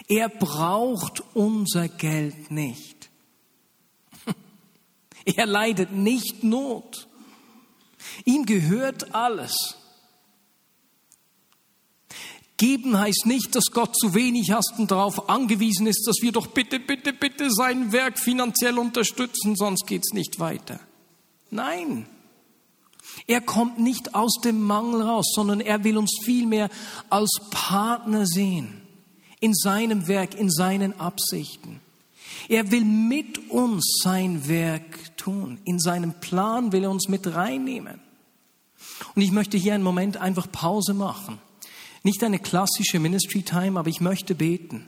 Er 0.08 0.28
braucht 0.28 1.22
unser 1.34 1.88
Geld 1.88 2.50
nicht. 2.50 3.10
Er 5.24 5.46
leidet 5.46 5.90
nicht 5.92 6.44
Not. 6.44 7.08
Ihm 8.24 8.46
gehört 8.46 9.14
alles. 9.14 9.76
Geben 12.56 12.96
heißt 12.98 13.26
nicht, 13.26 13.54
dass 13.54 13.72
Gott 13.72 13.96
zu 13.98 14.14
wenig 14.14 14.52
hast 14.52 14.78
und 14.78 14.90
darauf 14.90 15.28
angewiesen 15.28 15.86
ist, 15.86 16.06
dass 16.06 16.22
wir 16.22 16.32
doch 16.32 16.46
bitte, 16.46 16.78
bitte, 16.78 17.12
bitte 17.12 17.50
sein 17.50 17.92
Werk 17.92 18.18
finanziell 18.18 18.78
unterstützen, 18.78 19.56
sonst 19.56 19.86
geht's 19.86 20.12
nicht 20.14 20.38
weiter. 20.38 20.80
Nein. 21.50 22.06
Er 23.26 23.40
kommt 23.40 23.78
nicht 23.78 24.14
aus 24.14 24.40
dem 24.42 24.62
Mangel 24.62 25.02
raus, 25.02 25.32
sondern 25.34 25.60
er 25.60 25.84
will 25.84 25.98
uns 25.98 26.18
vielmehr 26.22 26.70
als 27.10 27.40
Partner 27.50 28.24
sehen 28.26 28.85
in 29.40 29.54
seinem 29.54 30.08
Werk, 30.08 30.34
in 30.34 30.50
seinen 30.50 30.98
Absichten. 30.98 31.80
Er 32.48 32.70
will 32.70 32.84
mit 32.84 33.50
uns 33.50 34.00
sein 34.02 34.48
Werk 34.48 35.16
tun. 35.16 35.58
In 35.64 35.78
seinem 35.78 36.14
Plan 36.20 36.72
will 36.72 36.84
er 36.84 36.90
uns 36.90 37.08
mit 37.08 37.34
reinnehmen. 37.34 38.00
Und 39.14 39.22
ich 39.22 39.32
möchte 39.32 39.56
hier 39.56 39.74
einen 39.74 39.82
Moment 39.84 40.16
einfach 40.16 40.50
Pause 40.50 40.94
machen. 40.94 41.38
Nicht 42.02 42.22
eine 42.22 42.38
klassische 42.38 43.00
Ministry 43.00 43.42
Time, 43.42 43.78
aber 43.78 43.88
ich 43.88 44.00
möchte 44.00 44.34
beten. 44.34 44.86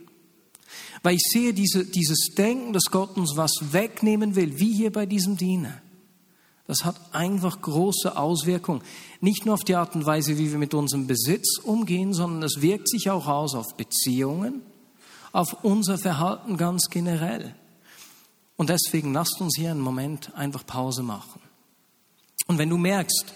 Weil 1.03 1.17
ich 1.17 1.23
sehe 1.23 1.53
diese, 1.53 1.85
dieses 1.85 2.35
Denken, 2.37 2.73
dass 2.73 2.85
Gott 2.91 3.17
uns 3.17 3.37
was 3.37 3.53
wegnehmen 3.73 4.37
will, 4.37 4.59
wie 4.59 4.73
hier 4.73 4.93
bei 4.93 5.07
diesem 5.07 5.37
Diener. 5.37 5.81
Das 6.69 6.85
hat 6.85 7.01
einfach 7.13 7.63
große 7.63 8.15
Auswirkungen. 8.17 8.83
Nicht 9.23 9.47
nur 9.47 9.55
auf 9.55 9.65
die 9.65 9.75
Art 9.75 9.95
und 9.95 10.05
Weise, 10.05 10.37
wie 10.37 10.53
wir 10.53 10.59
mit 10.59 10.75
unserem 10.75 11.07
Besitz 11.07 11.59
umgehen, 11.59 12.13
sondern 12.13 12.43
es 12.43 12.61
wirkt 12.61 12.91
sich 12.91 13.11
auch 13.11 13.27
aus 13.27 13.55
auf 13.55 13.75
Beziehungen, 13.77 14.61
auf 15.33 15.65
unser 15.65 15.97
Verhalten 15.97 16.59
ganz 16.59 16.91
generell. 16.91 17.55
Und 18.57 18.69
deswegen 18.69 19.15
lasst 19.15 19.41
uns 19.41 19.57
hier 19.57 19.71
einen 19.71 19.81
Moment 19.81 20.35
einfach 20.35 20.67
Pause 20.67 21.03
machen. 21.03 21.41
Und 22.49 22.59
wenn 22.59 22.69
du 22.69 22.77
merkst, 22.77 23.33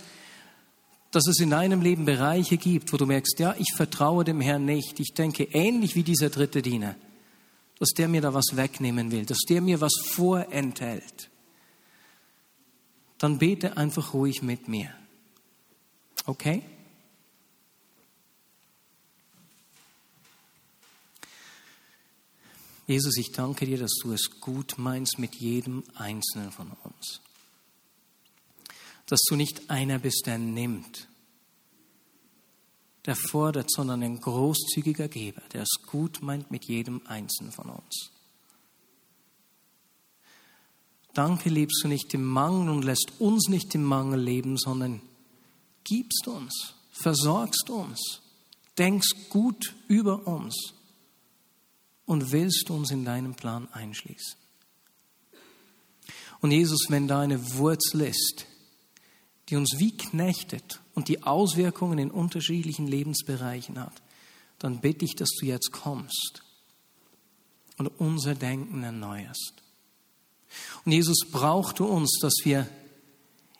dass 1.10 1.26
es 1.26 1.40
in 1.40 1.50
deinem 1.50 1.80
Leben 1.80 2.04
Bereiche 2.04 2.58
gibt, 2.58 2.92
wo 2.92 2.98
du 2.98 3.06
merkst, 3.06 3.38
ja, 3.38 3.54
ich 3.58 3.72
vertraue 3.74 4.24
dem 4.24 4.42
Herrn 4.42 4.66
nicht, 4.66 5.00
ich 5.00 5.14
denke 5.14 5.44
ähnlich 5.44 5.94
wie 5.94 6.02
dieser 6.02 6.28
dritte 6.28 6.60
Diener, 6.60 6.96
dass 7.78 7.90
der 7.90 8.08
mir 8.08 8.20
da 8.20 8.34
was 8.34 8.56
wegnehmen 8.56 9.10
will, 9.10 9.24
dass 9.24 9.40
der 9.48 9.62
mir 9.62 9.80
was 9.80 9.94
vorenthält, 10.04 11.30
dann 13.22 13.38
bete 13.38 13.76
einfach 13.76 14.14
ruhig 14.14 14.42
mit 14.42 14.66
mir. 14.66 14.92
Okay? 16.26 16.64
Jesus, 22.88 23.16
ich 23.16 23.30
danke 23.30 23.64
dir, 23.64 23.78
dass 23.78 23.94
du 24.02 24.12
es 24.12 24.40
gut 24.40 24.74
meinst 24.76 25.20
mit 25.20 25.36
jedem 25.36 25.84
Einzelnen 25.94 26.50
von 26.50 26.72
uns. 26.82 27.20
Dass 29.06 29.20
du 29.28 29.36
nicht 29.36 29.70
einer 29.70 30.00
bist, 30.00 30.24
der 30.26 30.38
nimmt, 30.38 31.06
der 33.06 33.14
fordert, 33.14 33.70
sondern 33.70 34.02
ein 34.02 34.20
großzügiger 34.20 35.06
Geber, 35.06 35.42
der 35.52 35.62
es 35.62 35.86
gut 35.86 36.22
meint 36.22 36.50
mit 36.50 36.64
jedem 36.64 37.06
Einzelnen 37.06 37.52
von 37.52 37.70
uns. 37.70 38.10
Danke 41.14 41.50
lebst 41.50 41.82
du 41.84 41.88
nicht 41.88 42.14
im 42.14 42.24
Mangel 42.24 42.70
und 42.70 42.84
lässt 42.84 43.12
uns 43.18 43.48
nicht 43.48 43.74
im 43.74 43.84
Mangel 43.84 44.20
leben, 44.20 44.56
sondern 44.56 45.02
gibst 45.84 46.26
uns, 46.26 46.74
versorgst 46.90 47.68
uns, 47.68 48.20
denkst 48.78 49.28
gut 49.28 49.74
über 49.88 50.26
uns 50.26 50.74
und 52.06 52.32
willst 52.32 52.70
uns 52.70 52.90
in 52.90 53.04
deinem 53.04 53.34
Plan 53.34 53.68
einschließen. 53.72 54.36
Und 56.40 56.50
Jesus, 56.50 56.86
wenn 56.88 57.06
da 57.06 57.20
eine 57.20 57.54
Wurzel 57.54 58.02
ist, 58.02 58.46
die 59.48 59.56
uns 59.56 59.76
wie 59.78 59.96
knechtet 59.96 60.80
und 60.94 61.08
die 61.08 61.22
Auswirkungen 61.22 61.98
in 61.98 62.10
unterschiedlichen 62.10 62.86
Lebensbereichen 62.86 63.78
hat, 63.78 64.02
dann 64.58 64.80
bitte 64.80 65.04
ich, 65.04 65.14
dass 65.14 65.30
du 65.38 65.46
jetzt 65.46 65.72
kommst 65.72 66.42
und 67.76 67.88
unser 68.00 68.34
Denken 68.34 68.82
erneuerst. 68.82 69.61
Und 70.84 70.92
Jesus 70.92 71.26
brauchte 71.30 71.84
uns, 71.84 72.18
dass 72.20 72.34
wir 72.44 72.68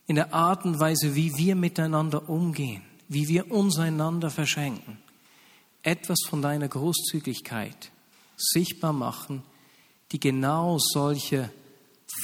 in 0.07 0.17
der 0.17 0.35
Art 0.35 0.65
und 0.65 0.79
Weise, 0.81 1.15
wie 1.15 1.33
wir 1.37 1.55
miteinander 1.55 2.29
umgehen, 2.29 2.83
wie 3.09 3.29
wir 3.29 3.51
uns 3.51 3.79
einander 3.79 4.31
verschenken, 4.31 4.99
etwas 5.83 6.19
von 6.29 6.43
deiner 6.43 6.69
Großzügigkeit 6.69 7.91
sichtbar 8.37 8.93
machen, 8.93 9.43
die 10.11 10.21
genau 10.21 10.79
solche 10.79 11.51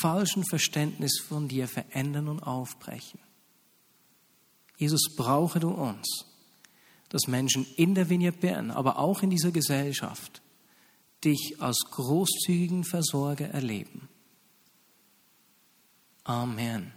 falschen 0.01 0.45
Verständnisse 0.45 1.23
von 1.23 1.49
dir 1.49 1.69
verändern 1.69 2.29
und 2.29 2.43
aufbrechen. 2.43 3.21
Jesus, 4.77 5.15
brauche 5.17 5.59
du 5.61 5.71
uns, 5.71 6.27
dass 7.09 7.27
Menschen 7.27 7.67
in 7.77 7.95
der 7.95 8.09
Vineyard 8.09 8.41
Bern, 8.41 8.71
aber 8.71 8.99
auch 8.99 9.23
in 9.23 9.31
dieser 9.31 9.51
Gesellschaft, 9.51 10.43
dich 11.25 11.57
als 11.59 11.79
großzügigen 11.91 12.85
Versorger 12.85 13.49
erleben. 13.49 14.09
Amen. 16.29 16.93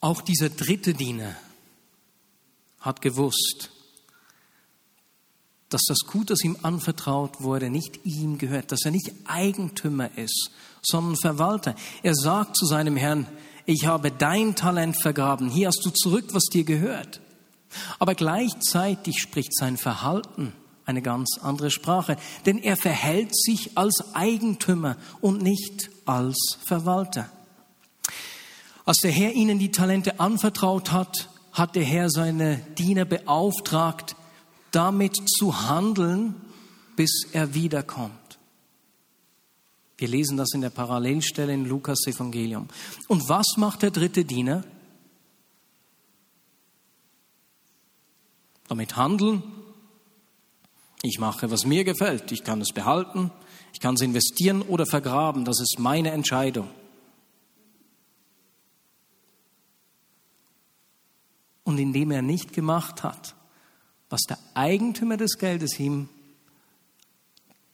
Auch 0.00 0.22
dieser 0.22 0.50
dritte 0.50 0.94
Diener 0.94 1.34
hat 2.78 3.00
gewusst, 3.00 3.70
dass 5.68 5.82
das 5.88 6.06
Gut, 6.06 6.30
das 6.30 6.44
ihm 6.44 6.58
anvertraut 6.62 7.40
wurde, 7.40 7.70
nicht 7.70 8.06
ihm 8.06 8.38
gehört, 8.38 8.70
dass 8.70 8.84
er 8.84 8.92
nicht 8.92 9.10
Eigentümer 9.24 10.16
ist, 10.16 10.52
sondern 10.80 11.16
Verwalter. 11.16 11.74
Er 12.04 12.14
sagt 12.14 12.56
zu 12.56 12.66
seinem 12.66 12.96
Herrn, 12.96 13.26
ich 13.66 13.86
habe 13.86 14.12
dein 14.12 14.54
Talent 14.54 15.02
vergraben, 15.02 15.50
hier 15.50 15.66
hast 15.66 15.84
du 15.84 15.90
zurück, 15.90 16.26
was 16.30 16.44
dir 16.44 16.62
gehört. 16.62 17.20
Aber 17.98 18.14
gleichzeitig 18.14 19.18
spricht 19.18 19.56
sein 19.56 19.76
Verhalten 19.76 20.52
eine 20.86 21.02
ganz 21.02 21.38
andere 21.40 21.70
Sprache, 21.70 22.16
denn 22.46 22.58
er 22.58 22.76
verhält 22.76 23.36
sich 23.36 23.76
als 23.76 24.14
Eigentümer 24.14 24.96
und 25.20 25.42
nicht 25.42 25.90
als 26.04 26.58
Verwalter. 26.66 27.30
Als 28.84 28.98
der 28.98 29.10
Herr 29.10 29.32
ihnen 29.32 29.58
die 29.58 29.70
Talente 29.70 30.20
anvertraut 30.20 30.92
hat, 30.92 31.30
hat 31.52 31.74
der 31.74 31.84
Herr 31.84 32.10
seine 32.10 32.58
Diener 32.76 33.04
beauftragt, 33.04 34.16
damit 34.72 35.16
zu 35.28 35.68
handeln, 35.68 36.34
bis 36.96 37.28
er 37.32 37.54
wiederkommt. 37.54 38.12
Wir 39.96 40.08
lesen 40.08 40.36
das 40.36 40.52
in 40.52 40.60
der 40.60 40.70
Parallelstelle 40.70 41.54
in 41.54 41.64
Lukas 41.64 42.06
Evangelium. 42.06 42.68
Und 43.08 43.28
was 43.28 43.56
macht 43.56 43.82
der 43.82 43.92
dritte 43.92 44.24
Diener? 44.24 44.64
Damit 48.68 48.96
handeln. 48.96 49.42
Ich 51.06 51.18
mache, 51.18 51.50
was 51.50 51.66
mir 51.66 51.84
gefällt. 51.84 52.32
Ich 52.32 52.44
kann 52.44 52.62
es 52.62 52.72
behalten, 52.72 53.30
ich 53.74 53.80
kann 53.80 53.94
es 53.94 54.00
investieren 54.00 54.62
oder 54.62 54.86
vergraben. 54.86 55.44
Das 55.44 55.60
ist 55.60 55.78
meine 55.78 56.12
Entscheidung. 56.12 56.70
Und 61.62 61.76
indem 61.76 62.10
er 62.10 62.22
nicht 62.22 62.54
gemacht 62.54 63.02
hat, 63.02 63.34
was 64.08 64.22
der 64.22 64.38
Eigentümer 64.54 65.18
des 65.18 65.36
Geldes 65.36 65.78
ihm 65.78 66.08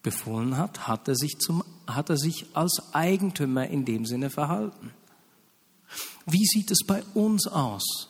befohlen 0.02 0.56
hat, 0.56 0.88
hat 0.88 1.06
er 1.06 1.14
sich, 1.14 1.38
zum, 1.38 1.62
hat 1.86 2.10
er 2.10 2.16
sich 2.16 2.46
als 2.54 2.82
Eigentümer 2.94 3.68
in 3.68 3.84
dem 3.84 4.06
Sinne 4.06 4.30
verhalten. 4.30 4.92
Wie 6.26 6.46
sieht 6.46 6.72
es 6.72 6.80
bei 6.84 7.04
uns 7.14 7.46
aus? 7.46 8.08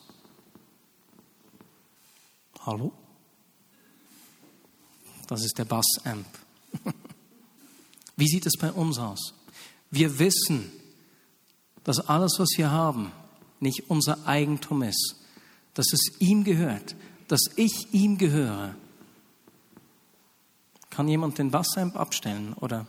Hallo? 2.65 2.95
Das 5.31 5.45
ist 5.45 5.57
der 5.59 5.65
Bass-Amp. 5.65 6.27
Wie 8.17 8.27
sieht 8.27 8.47
es 8.47 8.57
bei 8.59 8.73
uns 8.73 8.99
aus? 8.99 9.33
Wir 9.93 10.19
wissen, 10.19 10.73
dass 11.85 12.01
alles, 12.01 12.35
was 12.39 12.49
wir 12.57 12.73
haben, 12.73 13.13
nicht 13.61 13.89
unser 13.89 14.27
Eigentum 14.27 14.83
ist, 14.83 15.15
dass 15.75 15.93
es 15.93 16.21
ihm 16.21 16.43
gehört, 16.43 16.97
dass 17.29 17.43
ich 17.55 17.95
ihm 17.95 18.19
gehöre. 18.19 18.75
Kann 20.91 21.07
jemand 21.07 21.39
den 21.39 21.53
Bassamp 21.53 21.97
abstellen 21.97 22.53
oder 22.55 22.89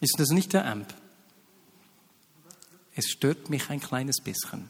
ist 0.00 0.16
das 0.18 0.28
nicht 0.28 0.52
der 0.52 0.66
Amp? 0.66 0.92
Es 2.94 3.06
stört 3.08 3.48
mich 3.48 3.70
ein 3.70 3.80
kleines 3.80 4.20
bisschen. 4.20 4.68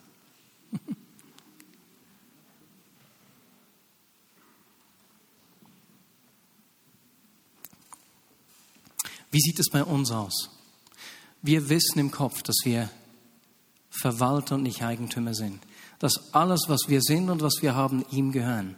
Wie 9.34 9.40
sieht 9.40 9.58
es 9.58 9.68
bei 9.68 9.82
uns 9.82 10.10
aus? 10.12 10.50
Wir 11.42 11.68
wissen 11.68 11.98
im 11.98 12.10
Kopf, 12.10 12.42
dass 12.42 12.56
wir 12.62 12.88
Verwalter 13.90 14.54
und 14.54 14.62
nicht 14.62 14.82
Eigentümer 14.82 15.34
sind 15.34 15.60
dass 16.04 16.34
alles, 16.34 16.64
was 16.68 16.88
wir 16.88 17.00
sind 17.00 17.30
und 17.30 17.40
was 17.40 17.62
wir 17.62 17.74
haben, 17.74 18.04
ihm 18.10 18.30
gehören. 18.30 18.76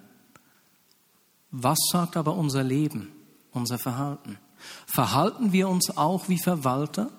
Was 1.51 1.79
sagt 1.91 2.17
aber 2.17 2.37
unser 2.37 2.63
Leben, 2.63 3.11
unser 3.51 3.79
Verhalten? 3.79 4.39
Verhalten 4.87 5.53
wir 5.53 5.69
uns 5.69 5.97
auch 5.97 6.29
wie 6.29 6.39
Verwalter 6.39 7.11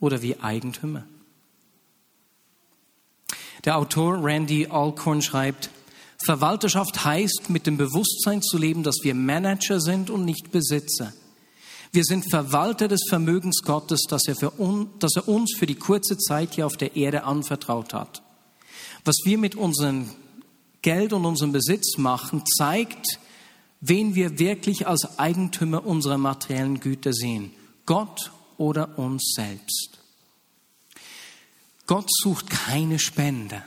oder 0.00 0.22
wie 0.22 0.40
Eigentümer? 0.40 1.04
Der 3.66 3.76
Autor 3.76 4.24
Randy 4.24 4.68
Alcorn 4.68 5.20
schreibt, 5.20 5.68
Verwalterschaft 6.24 7.04
heißt, 7.04 7.50
mit 7.50 7.66
dem 7.66 7.76
Bewusstsein 7.76 8.40
zu 8.40 8.56
leben, 8.56 8.82
dass 8.82 9.00
wir 9.02 9.14
Manager 9.14 9.80
sind 9.80 10.08
und 10.08 10.24
nicht 10.24 10.50
Besitzer. 10.50 11.12
Wir 11.94 12.02
sind 12.02 12.28
Verwalter 12.28 12.88
des 12.88 13.04
Vermögens 13.08 13.62
Gottes, 13.62 14.02
das 14.08 14.26
er, 14.26 14.34
für 14.34 14.58
un, 14.58 14.90
das 14.98 15.14
er 15.14 15.28
uns 15.28 15.54
für 15.56 15.66
die 15.66 15.76
kurze 15.76 16.18
Zeit 16.18 16.54
hier 16.54 16.66
auf 16.66 16.76
der 16.76 16.96
Erde 16.96 17.22
anvertraut 17.22 17.94
hat. 17.94 18.20
Was 19.04 19.14
wir 19.24 19.38
mit 19.38 19.54
unserem 19.54 20.10
Geld 20.82 21.12
und 21.12 21.24
unserem 21.24 21.52
Besitz 21.52 21.96
machen, 21.96 22.42
zeigt, 22.58 23.20
wen 23.80 24.16
wir 24.16 24.40
wirklich 24.40 24.88
als 24.88 25.20
Eigentümer 25.20 25.86
unserer 25.86 26.18
materiellen 26.18 26.80
Güter 26.80 27.12
sehen. 27.12 27.52
Gott 27.86 28.32
oder 28.58 28.98
uns 28.98 29.32
selbst. 29.36 30.00
Gott 31.86 32.08
sucht 32.10 32.50
keine 32.50 32.98
Spende. 32.98 33.62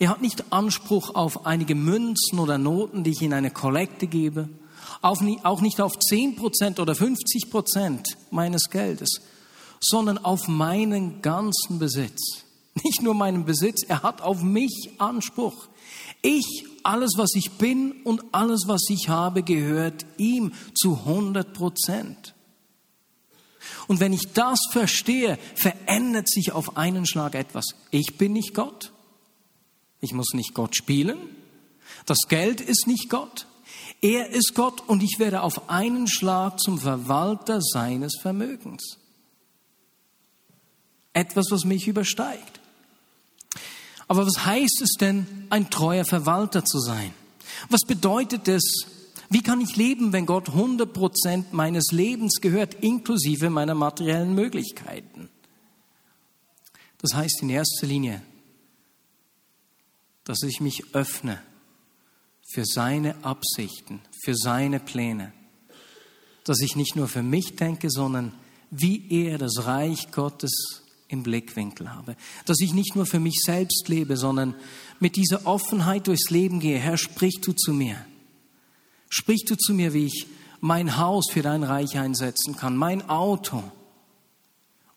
Er 0.00 0.08
hat 0.08 0.22
nicht 0.22 0.52
Anspruch 0.52 1.14
auf 1.14 1.46
einige 1.46 1.76
Münzen 1.76 2.40
oder 2.40 2.58
Noten, 2.58 3.04
die 3.04 3.10
ich 3.10 3.22
in 3.22 3.32
eine 3.32 3.52
Kollekte 3.52 4.08
gebe, 4.08 4.48
auch 5.02 5.60
nicht 5.60 5.80
auf 5.80 5.94
10% 5.94 6.80
oder 6.80 6.92
50% 6.92 8.04
meines 8.30 8.70
Geldes, 8.70 9.20
sondern 9.80 10.18
auf 10.18 10.48
meinen 10.48 11.22
ganzen 11.22 11.78
Besitz 11.78 12.46
nicht 12.84 13.02
nur 13.02 13.14
meinen 13.14 13.44
Besitz, 13.44 13.82
er 13.82 14.02
hat 14.02 14.20
auf 14.20 14.42
mich 14.42 14.90
Anspruch. 14.98 15.68
Ich, 16.22 16.64
alles 16.82 17.12
was 17.16 17.34
ich 17.34 17.52
bin 17.52 18.02
und 18.02 18.22
alles 18.32 18.64
was 18.66 18.82
ich 18.90 19.08
habe, 19.08 19.42
gehört 19.42 20.04
ihm 20.18 20.52
zu 20.74 20.94
100 21.06 21.52
Prozent. 21.52 22.34
Und 23.88 24.00
wenn 24.00 24.12
ich 24.12 24.32
das 24.32 24.60
verstehe, 24.70 25.38
verändert 25.54 26.28
sich 26.28 26.52
auf 26.52 26.76
einen 26.76 27.06
Schlag 27.06 27.34
etwas. 27.34 27.66
Ich 27.90 28.18
bin 28.18 28.32
nicht 28.32 28.54
Gott. 28.54 28.92
Ich 30.00 30.12
muss 30.12 30.34
nicht 30.34 30.54
Gott 30.54 30.76
spielen. 30.76 31.18
Das 32.04 32.18
Geld 32.28 32.60
ist 32.60 32.86
nicht 32.86 33.08
Gott. 33.08 33.46
Er 34.00 34.28
ist 34.30 34.54
Gott 34.54 34.82
und 34.88 35.02
ich 35.02 35.18
werde 35.18 35.42
auf 35.42 35.70
einen 35.70 36.06
Schlag 36.06 36.60
zum 36.60 36.78
Verwalter 36.78 37.60
seines 37.60 38.16
Vermögens. 38.20 38.98
Etwas, 41.12 41.46
was 41.50 41.64
mich 41.64 41.88
übersteigt. 41.88 42.60
Aber 44.08 44.26
was 44.26 44.44
heißt 44.44 44.82
es 44.82 44.92
denn, 45.00 45.46
ein 45.50 45.70
treuer 45.70 46.04
Verwalter 46.04 46.64
zu 46.64 46.78
sein? 46.78 47.12
Was 47.70 47.80
bedeutet 47.82 48.46
es, 48.48 48.86
wie 49.30 49.42
kann 49.42 49.60
ich 49.60 49.76
leben, 49.76 50.12
wenn 50.12 50.26
Gott 50.26 50.50
100 50.50 50.92
Prozent 50.92 51.52
meines 51.52 51.90
Lebens 51.90 52.40
gehört, 52.40 52.74
inklusive 52.74 53.50
meiner 53.50 53.74
materiellen 53.74 54.34
Möglichkeiten? 54.34 55.28
Das 56.98 57.14
heißt 57.14 57.42
in 57.42 57.50
erster 57.50 57.86
Linie, 57.86 58.22
dass 60.24 60.42
ich 60.42 60.60
mich 60.60 60.94
öffne 60.94 61.40
für 62.46 62.64
seine 62.64 63.24
Absichten, 63.24 64.00
für 64.24 64.34
seine 64.34 64.80
Pläne. 64.80 65.32
Dass 66.44 66.60
ich 66.60 66.76
nicht 66.76 66.96
nur 66.96 67.08
für 67.08 67.22
mich 67.22 67.56
denke, 67.56 67.90
sondern 67.90 68.32
wie 68.70 69.06
er 69.10 69.38
das 69.38 69.66
Reich 69.66 70.10
Gottes 70.12 70.82
im 71.08 71.22
Blickwinkel 71.22 71.92
habe. 71.92 72.16
Dass 72.46 72.60
ich 72.60 72.72
nicht 72.72 72.96
nur 72.96 73.06
für 73.06 73.20
mich 73.20 73.40
selbst 73.44 73.88
lebe, 73.88 74.16
sondern 74.16 74.54
mit 75.00 75.16
dieser 75.16 75.46
Offenheit 75.46 76.06
durchs 76.06 76.30
Leben 76.30 76.60
gehe. 76.60 76.78
Herr, 76.78 76.96
sprich 76.96 77.40
du 77.40 77.52
zu 77.52 77.72
mir. 77.72 77.96
Sprich 79.08 79.44
du 79.46 79.56
zu 79.56 79.72
mir, 79.72 79.92
wie 79.92 80.06
ich 80.06 80.26
mein 80.60 80.96
Haus 80.96 81.26
für 81.30 81.42
dein 81.42 81.62
Reich 81.62 81.98
einsetzen 81.98 82.56
kann, 82.56 82.76
mein 82.76 83.08
Auto 83.08 83.62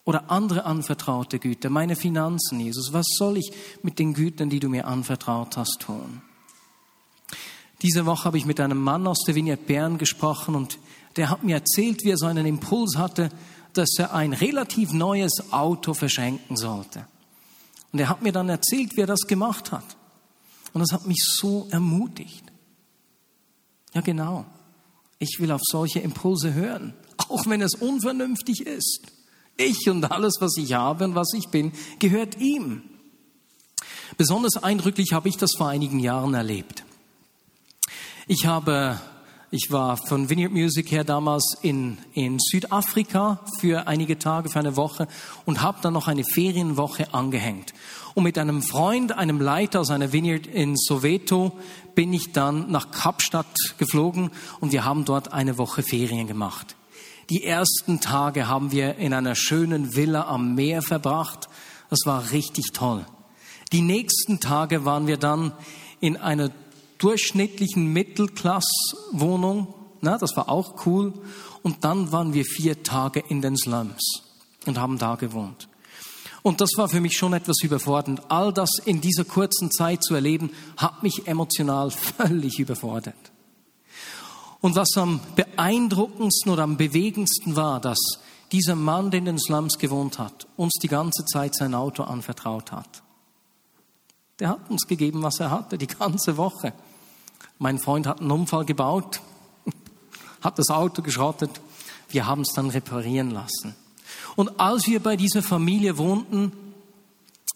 oder 0.04 0.32
andere 0.32 0.66
anvertraute 0.66 1.38
Güter, 1.38 1.70
meine 1.70 1.96
Finanzen, 1.96 2.60
Jesus. 2.60 2.94
Was 2.94 3.06
soll 3.18 3.38
ich 3.38 3.52
mit 3.84 4.00
den 4.00 4.14
Gütern, 4.14 4.50
die 4.50 4.60
du 4.60 4.70
mir 4.70 4.88
anvertraut 4.88 5.58
hast, 5.58 5.82
tun? 5.82 6.22
Diese 7.82 8.06
Woche 8.06 8.26
habe 8.26 8.38
ich 8.38 8.46
mit 8.46 8.60
einem 8.60 8.82
Mann 8.82 9.08
aus 9.08 9.24
der 9.26 9.36
Vignette 9.36 9.64
Bern 9.64 9.98
gesprochen 9.98 10.56
und 10.56 10.80
der 11.16 11.30
hat 11.30 11.44
mir 11.44 11.56
erzählt, 11.56 12.04
wie 12.04 12.12
er 12.12 12.18
so 12.18 12.26
einen 12.26 12.46
Impuls 12.46 12.98
hatte, 12.98 13.30
dass 13.74 13.98
er 13.98 14.14
ein 14.14 14.34
relativ 14.34 14.92
neues 14.92 15.52
Auto 15.52 15.94
verschenken 15.94 16.58
sollte. 16.58 17.06
Und 17.92 18.00
er 18.00 18.10
hat 18.10 18.22
mir 18.22 18.32
dann 18.32 18.50
erzählt, 18.50 18.96
wie 18.98 19.02
er 19.02 19.08
das 19.08 19.22
gemacht 19.22 19.72
hat. 19.72 19.86
Und 20.74 20.82
das 20.82 20.92
hat 20.92 21.08
mich 21.08 21.24
so 21.24 21.68
ermutigt. 21.72 22.44
Ja, 23.94 24.02
genau. 24.02 24.46
Ich 25.18 25.38
will 25.40 25.52
auf 25.52 25.62
solche 25.64 26.00
Impulse 26.00 26.54
hören, 26.54 26.94
auch 27.18 27.48
wenn 27.48 27.62
es 27.62 27.76
unvernünftig 27.76 28.66
ist. 28.66 29.08
Ich 29.58 29.90
und 29.90 30.10
alles, 30.12 30.36
was 30.40 30.56
ich 30.58 30.74
habe 30.74 31.04
und 31.06 31.16
was 31.16 31.34
ich 31.34 31.50
bin, 31.50 31.72
gehört 32.00 32.40
ihm. 32.40 32.84
Besonders 34.18 34.58
eindrücklich 34.58 35.14
habe 35.14 35.30
ich 35.30 35.38
das 35.38 35.52
vor 35.58 35.68
einigen 35.68 36.00
Jahren 36.00 36.34
erlebt. 36.34 36.86
Ich 38.32 38.46
habe 38.46 39.00
ich 39.50 39.72
war 39.72 39.98
von 39.98 40.30
Vineyard 40.30 40.52
Music 40.52 40.92
her 40.92 41.04
damals 41.04 41.58
in, 41.64 41.98
in 42.14 42.38
Südafrika 42.38 43.40
für 43.60 43.88
einige 43.88 44.20
Tage, 44.20 44.50
für 44.50 44.60
eine 44.60 44.76
Woche 44.76 45.08
und 45.46 45.64
habe 45.64 45.80
dann 45.82 45.94
noch 45.94 46.08
eine 46.08 46.24
Ferienwoche 46.24 47.12
angehängt. 47.12 47.74
Und 48.14 48.26
mit 48.26 48.38
einem 48.38 48.62
Freund, 48.62 49.14
einem 49.14 49.42
Leiter 49.42 49.80
aus 49.80 49.90
einer 49.90 50.14
Vineyard 50.14 50.46
in 50.46 50.78
Soweto, 50.78 51.54
bin 51.96 52.14
ich 52.14 52.32
dann 52.32 52.70
nach 52.70 52.92
Kapstadt 52.92 53.48
geflogen 53.80 54.30
und 54.60 54.74
wir 54.74 54.86
haben 54.86 55.06
dort 55.06 55.34
eine 55.34 55.58
Woche 55.58 55.82
Ferien 55.82 56.28
gemacht. 56.28 56.76
Die 57.32 57.44
ersten 57.44 58.00
Tage 58.00 58.48
haben 58.48 58.72
wir 58.72 58.98
in 58.98 59.16
einer 59.16 59.34
schönen 59.34 59.96
Villa 59.96 60.28
am 60.28 60.54
Meer 60.54 60.84
verbracht. 60.84 61.50
Das 61.90 62.02
war 62.06 62.30
richtig 62.30 62.74
toll. 62.74 63.08
Die 63.72 63.82
nächsten 63.82 64.40
Tage 64.40 64.86
waren 64.86 65.08
wir 65.08 65.18
dann 65.18 65.52
in 66.00 66.16
einer 66.16 66.52
durchschnittlichen 67.00 67.88
Mittelklasswohnung. 67.88 69.74
Na, 70.02 70.18
das 70.18 70.38
war 70.38 70.50
auch 70.50 70.86
cool. 70.86 71.14
Und 71.64 71.84
dann 71.84 72.12
waren 72.12 72.34
wir 72.34 72.46
vier 72.46 72.84
Tage 72.84 73.24
in 73.28 73.42
den 73.42 73.58
Slums 73.58 74.24
und 74.66 74.78
haben 74.78 74.98
da 74.98 75.16
gewohnt. 75.16 75.68
Und 76.42 76.62
das 76.62 76.70
war 76.78 76.88
für 76.88 77.02
mich 77.02 77.18
schon 77.18 77.34
etwas 77.34 77.62
überfordernd. 77.64 78.22
All 78.30 78.54
das 78.54 78.70
in 78.86 79.02
dieser 79.02 79.26
kurzen 79.26 79.72
Zeit 79.72 80.04
zu 80.04 80.16
erleben, 80.16 80.52
hat 80.78 81.04
mich 81.04 81.28
emotional 81.28 81.92
völlig 82.18 82.60
überfordert. 82.60 83.16
Und 84.62 84.76
was 84.76 84.90
am 84.96 85.20
beeindruckendsten 85.36 86.52
oder 86.52 86.64
am 86.64 86.78
bewegendsten 86.78 87.56
war, 87.56 87.80
dass 87.80 88.00
dieser 88.52 88.76
Mann, 88.76 89.12
der 89.12 89.20
in 89.20 89.26
den 89.26 89.40
Slums 89.40 89.78
gewohnt 89.78 90.20
hat, 90.20 90.48
uns 90.58 90.74
die 90.82 90.88
ganze 90.88 91.24
Zeit 91.26 91.56
sein 91.56 91.76
Auto 91.76 92.04
anvertraut 92.04 92.72
hat. 92.72 93.04
Der 94.40 94.50
hat 94.50 94.70
uns 94.70 94.88
gegeben, 94.88 95.22
was 95.22 95.40
er 95.40 95.52
hatte, 95.52 95.78
die 95.78 95.88
ganze 95.88 96.38
Woche. 96.38 96.74
Mein 97.60 97.78
Freund 97.78 98.08
hat 98.08 98.22
einen 98.22 98.32
Unfall 98.32 98.66
gebaut, 98.66 99.22
hat 100.42 100.58
das 100.58 100.70
Auto 100.70 101.02
geschrottet. 101.02 101.62
Wir 102.08 102.26
haben 102.26 102.42
es 102.42 102.54
dann 102.56 102.70
reparieren 102.70 103.32
lassen. 103.32 103.76
Und 104.36 104.60
als 104.60 104.88
wir 104.88 105.02
bei 105.02 105.18
dieser 105.18 105.44
Familie 105.44 105.98
wohnten, 105.98 106.54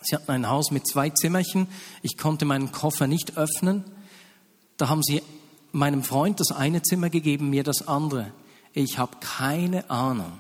sie 0.02 0.16
hatten 0.16 0.30
ein 0.30 0.50
Haus 0.50 0.72
mit 0.72 0.86
zwei 0.86 1.10
Zimmerchen, 1.10 1.68
ich 2.02 2.18
konnte 2.18 2.46
meinen 2.46 2.72
Koffer 2.72 3.08
nicht 3.08 3.38
öffnen, 3.38 3.86
da 4.78 4.90
haben 4.90 5.02
sie 5.02 5.24
meinem 5.72 6.04
Freund 6.04 6.40
das 6.40 6.52
eine 6.52 6.82
Zimmer 6.82 7.10
gegeben, 7.10 7.50
mir 7.50 7.64
das 7.64 7.88
andere. 7.88 8.34
Ich 8.74 8.98
habe 8.98 9.18
keine 9.22 9.90
Ahnung, 9.90 10.34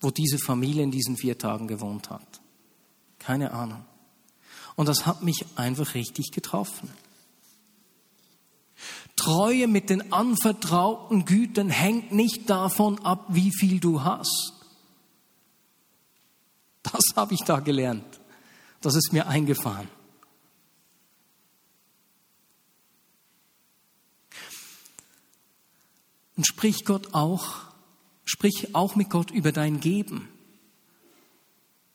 wo 0.00 0.10
diese 0.10 0.38
Familie 0.38 0.82
in 0.82 0.90
diesen 0.90 1.16
vier 1.16 1.38
Tagen 1.38 1.68
gewohnt 1.68 2.10
hat. 2.10 2.40
Keine 3.20 3.52
Ahnung. 3.52 3.84
Und 4.74 4.88
das 4.88 5.06
hat 5.06 5.22
mich 5.22 5.46
einfach 5.56 5.94
richtig 5.94 6.32
getroffen. 6.32 6.90
Treue 9.24 9.68
mit 9.68 9.88
den 9.88 10.12
anvertrauten 10.12 11.24
Gütern 11.24 11.70
hängt 11.70 12.12
nicht 12.12 12.50
davon 12.50 12.98
ab, 12.98 13.24
wie 13.30 13.50
viel 13.56 13.80
du 13.80 14.04
hast. 14.04 14.52
Das 16.82 17.16
habe 17.16 17.32
ich 17.32 17.40
da 17.40 17.60
gelernt. 17.60 18.20
Das 18.82 18.94
ist 18.94 19.14
mir 19.14 19.26
eingefahren. 19.26 19.88
Und 26.36 26.46
sprich 26.46 26.84
Gott 26.84 27.14
auch, 27.14 27.62
sprich 28.26 28.74
auch 28.74 28.94
mit 28.94 29.08
Gott 29.08 29.30
über 29.30 29.52
dein 29.52 29.80
Geben 29.80 30.28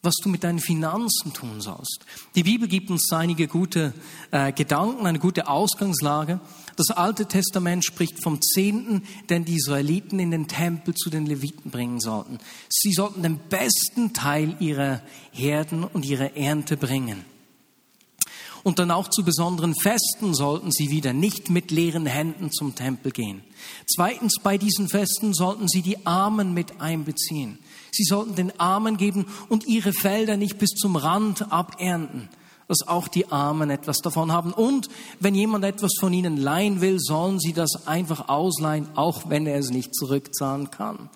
was 0.01 0.15
du 0.23 0.29
mit 0.29 0.43
deinen 0.43 0.59
Finanzen 0.59 1.33
tun 1.33 1.59
sollst. 1.59 2.05
Die 2.35 2.43
Bibel 2.43 2.67
gibt 2.67 2.89
uns 2.89 3.11
einige 3.11 3.47
gute 3.47 3.93
äh, 4.31 4.53
Gedanken, 4.53 5.05
eine 5.05 5.19
gute 5.19 5.47
Ausgangslage. 5.47 6.39
Das 6.77 6.91
Alte 6.91 7.25
Testament 7.25 7.83
spricht 7.83 8.23
vom 8.23 8.41
Zehnten, 8.41 9.03
den 9.29 9.43
die 9.43 9.55
Israeliten 9.55 10.19
in 10.19 10.31
den 10.31 10.47
Tempel 10.47 10.93
zu 10.93 11.09
den 11.09 11.25
Leviten 11.25 11.69
bringen 11.69 11.99
sollten. 11.99 12.39
Sie 12.69 12.93
sollten 12.93 13.23
den 13.23 13.39
besten 13.49 14.13
Teil 14.13 14.55
ihrer 14.59 15.01
Herden 15.31 15.83
und 15.83 16.05
ihrer 16.05 16.37
Ernte 16.37 16.77
bringen. 16.77 17.25
Und 18.63 18.79
dann 18.79 18.91
auch 18.91 19.07
zu 19.07 19.23
besonderen 19.23 19.73
Festen 19.75 20.33
sollten 20.33 20.71
sie 20.71 20.89
wieder 20.89 21.13
nicht 21.13 21.49
mit 21.49 21.71
leeren 21.71 22.05
Händen 22.05 22.51
zum 22.51 22.75
Tempel 22.75 23.11
gehen. 23.11 23.41
Zweitens, 23.87 24.35
bei 24.43 24.57
diesen 24.57 24.89
Festen 24.89 25.33
sollten 25.33 25.67
sie 25.67 25.81
die 25.81 26.05
Armen 26.05 26.53
mit 26.53 26.81
einbeziehen. 26.81 27.59
Sie 27.91 28.03
sollten 28.03 28.35
den 28.35 28.59
Armen 28.59 28.97
geben 28.97 29.25
und 29.49 29.67
ihre 29.67 29.93
Felder 29.93 30.37
nicht 30.37 30.57
bis 30.57 30.71
zum 30.71 30.95
Rand 30.95 31.51
abernten, 31.51 32.29
dass 32.67 32.87
auch 32.87 33.07
die 33.07 33.31
Armen 33.31 33.69
etwas 33.69 33.97
davon 33.97 34.31
haben. 34.31 34.53
Und 34.53 34.89
wenn 35.19 35.35
jemand 35.35 35.65
etwas 35.65 35.91
von 35.99 36.13
ihnen 36.13 36.37
leihen 36.37 36.81
will, 36.81 36.99
sollen 36.99 37.39
sie 37.39 37.53
das 37.53 37.87
einfach 37.87 38.29
ausleihen, 38.29 38.87
auch 38.95 39.29
wenn 39.29 39.47
er 39.47 39.57
es 39.57 39.69
nicht 39.71 39.95
zurückzahlen 39.95 40.69
kann. 40.71 41.09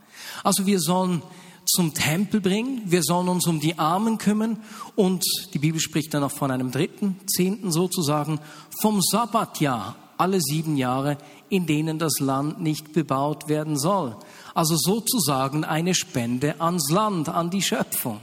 Also 0.43 0.65
wir 0.65 0.79
sollen 0.79 1.21
zum 1.65 1.93
Tempel 1.93 2.41
bringen, 2.41 2.81
wir 2.85 3.03
sollen 3.03 3.29
uns 3.29 3.47
um 3.47 3.59
die 3.59 3.79
Armen 3.79 4.17
kümmern 4.17 4.61
und 4.95 5.23
die 5.53 5.59
Bibel 5.59 5.79
spricht 5.79 6.13
dann 6.13 6.23
auch 6.23 6.31
von 6.31 6.51
einem 6.51 6.71
dritten, 6.71 7.19
zehnten 7.27 7.71
sozusagen, 7.71 8.39
vom 8.81 9.01
Sabbatjahr, 9.01 9.95
alle 10.17 10.41
sieben 10.41 10.77
Jahre, 10.77 11.17
in 11.49 11.65
denen 11.65 11.99
das 11.99 12.19
Land 12.19 12.61
nicht 12.61 12.93
bebaut 12.93 13.47
werden 13.47 13.77
soll. 13.77 14.15
Also 14.53 14.75
sozusagen 14.77 15.63
eine 15.63 15.95
Spende 15.95 16.61
ans 16.61 16.89
Land, 16.91 17.29
an 17.29 17.49
die 17.49 17.61
Schöpfung. 17.61 18.21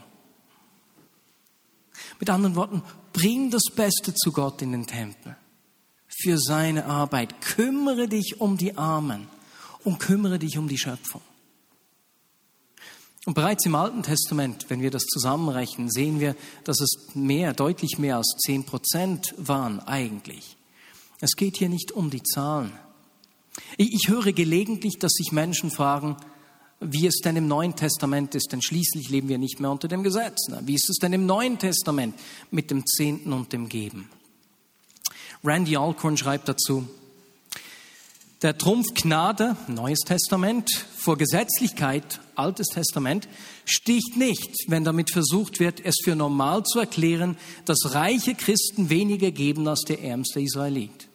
Mit 2.18 2.30
anderen 2.30 2.56
Worten, 2.56 2.82
bring 3.12 3.50
das 3.50 3.64
Beste 3.74 4.14
zu 4.14 4.32
Gott 4.32 4.62
in 4.62 4.72
den 4.72 4.86
Tempel 4.86 5.36
für 6.06 6.38
seine 6.38 6.86
Arbeit. 6.86 7.40
Kümmere 7.40 8.08
dich 8.08 8.40
um 8.40 8.56
die 8.56 8.76
Armen 8.76 9.28
und 9.84 9.98
kümmere 9.98 10.38
dich 10.38 10.58
um 10.58 10.68
die 10.68 10.78
Schöpfung. 10.78 11.22
Und 13.26 13.34
bereits 13.34 13.66
im 13.66 13.74
Alten 13.74 14.02
Testament, 14.02 14.66
wenn 14.68 14.80
wir 14.80 14.90
das 14.90 15.04
zusammenrechnen, 15.04 15.90
sehen 15.90 16.20
wir, 16.20 16.34
dass 16.64 16.80
es 16.80 17.14
mehr, 17.14 17.52
deutlich 17.52 17.98
mehr 17.98 18.16
als 18.16 18.34
zehn 18.44 18.64
Prozent 18.64 19.34
waren 19.36 19.80
eigentlich. 19.80 20.56
Es 21.20 21.32
geht 21.36 21.58
hier 21.58 21.68
nicht 21.68 21.92
um 21.92 22.10
die 22.10 22.22
Zahlen. 22.22 22.72
Ich 23.76 24.08
höre 24.08 24.32
gelegentlich, 24.32 24.98
dass 24.98 25.12
sich 25.12 25.32
Menschen 25.32 25.70
fragen, 25.70 26.16
wie 26.80 27.06
es 27.06 27.20
denn 27.22 27.36
im 27.36 27.46
Neuen 27.46 27.76
Testament 27.76 28.34
ist, 28.34 28.52
denn 28.52 28.62
schließlich 28.62 29.10
leben 29.10 29.28
wir 29.28 29.38
nicht 29.38 29.60
mehr 29.60 29.70
unter 29.70 29.88
dem 29.88 30.02
Gesetz. 30.02 30.46
Wie 30.62 30.74
ist 30.74 30.88
es 30.88 30.96
denn 30.96 31.12
im 31.12 31.26
Neuen 31.26 31.58
Testament 31.58 32.14
mit 32.50 32.70
dem 32.70 32.86
Zehnten 32.86 33.32
und 33.32 33.52
dem 33.52 33.68
Geben? 33.68 34.08
Randy 35.44 35.76
Alcorn 35.76 36.16
schreibt 36.16 36.48
dazu, 36.48 36.88
der 38.42 38.56
Trumpf 38.56 38.94
Gnade, 38.94 39.54
Neues 39.68 40.00
Testament, 40.00 40.70
vor 40.96 41.18
Gesetzlichkeit, 41.18 42.20
Altes 42.34 42.68
Testament, 42.68 43.28
sticht 43.66 44.16
nicht, 44.16 44.64
wenn 44.68 44.82
damit 44.82 45.10
versucht 45.10 45.60
wird, 45.60 45.84
es 45.84 45.96
für 46.02 46.16
normal 46.16 46.62
zu 46.62 46.78
erklären, 46.78 47.36
dass 47.66 47.94
reiche 47.94 48.34
Christen 48.34 48.88
weniger 48.88 49.30
geben 49.30 49.68
als 49.68 49.82
der 49.82 50.02
ärmste 50.02 50.40
Israelit. 50.40 51.09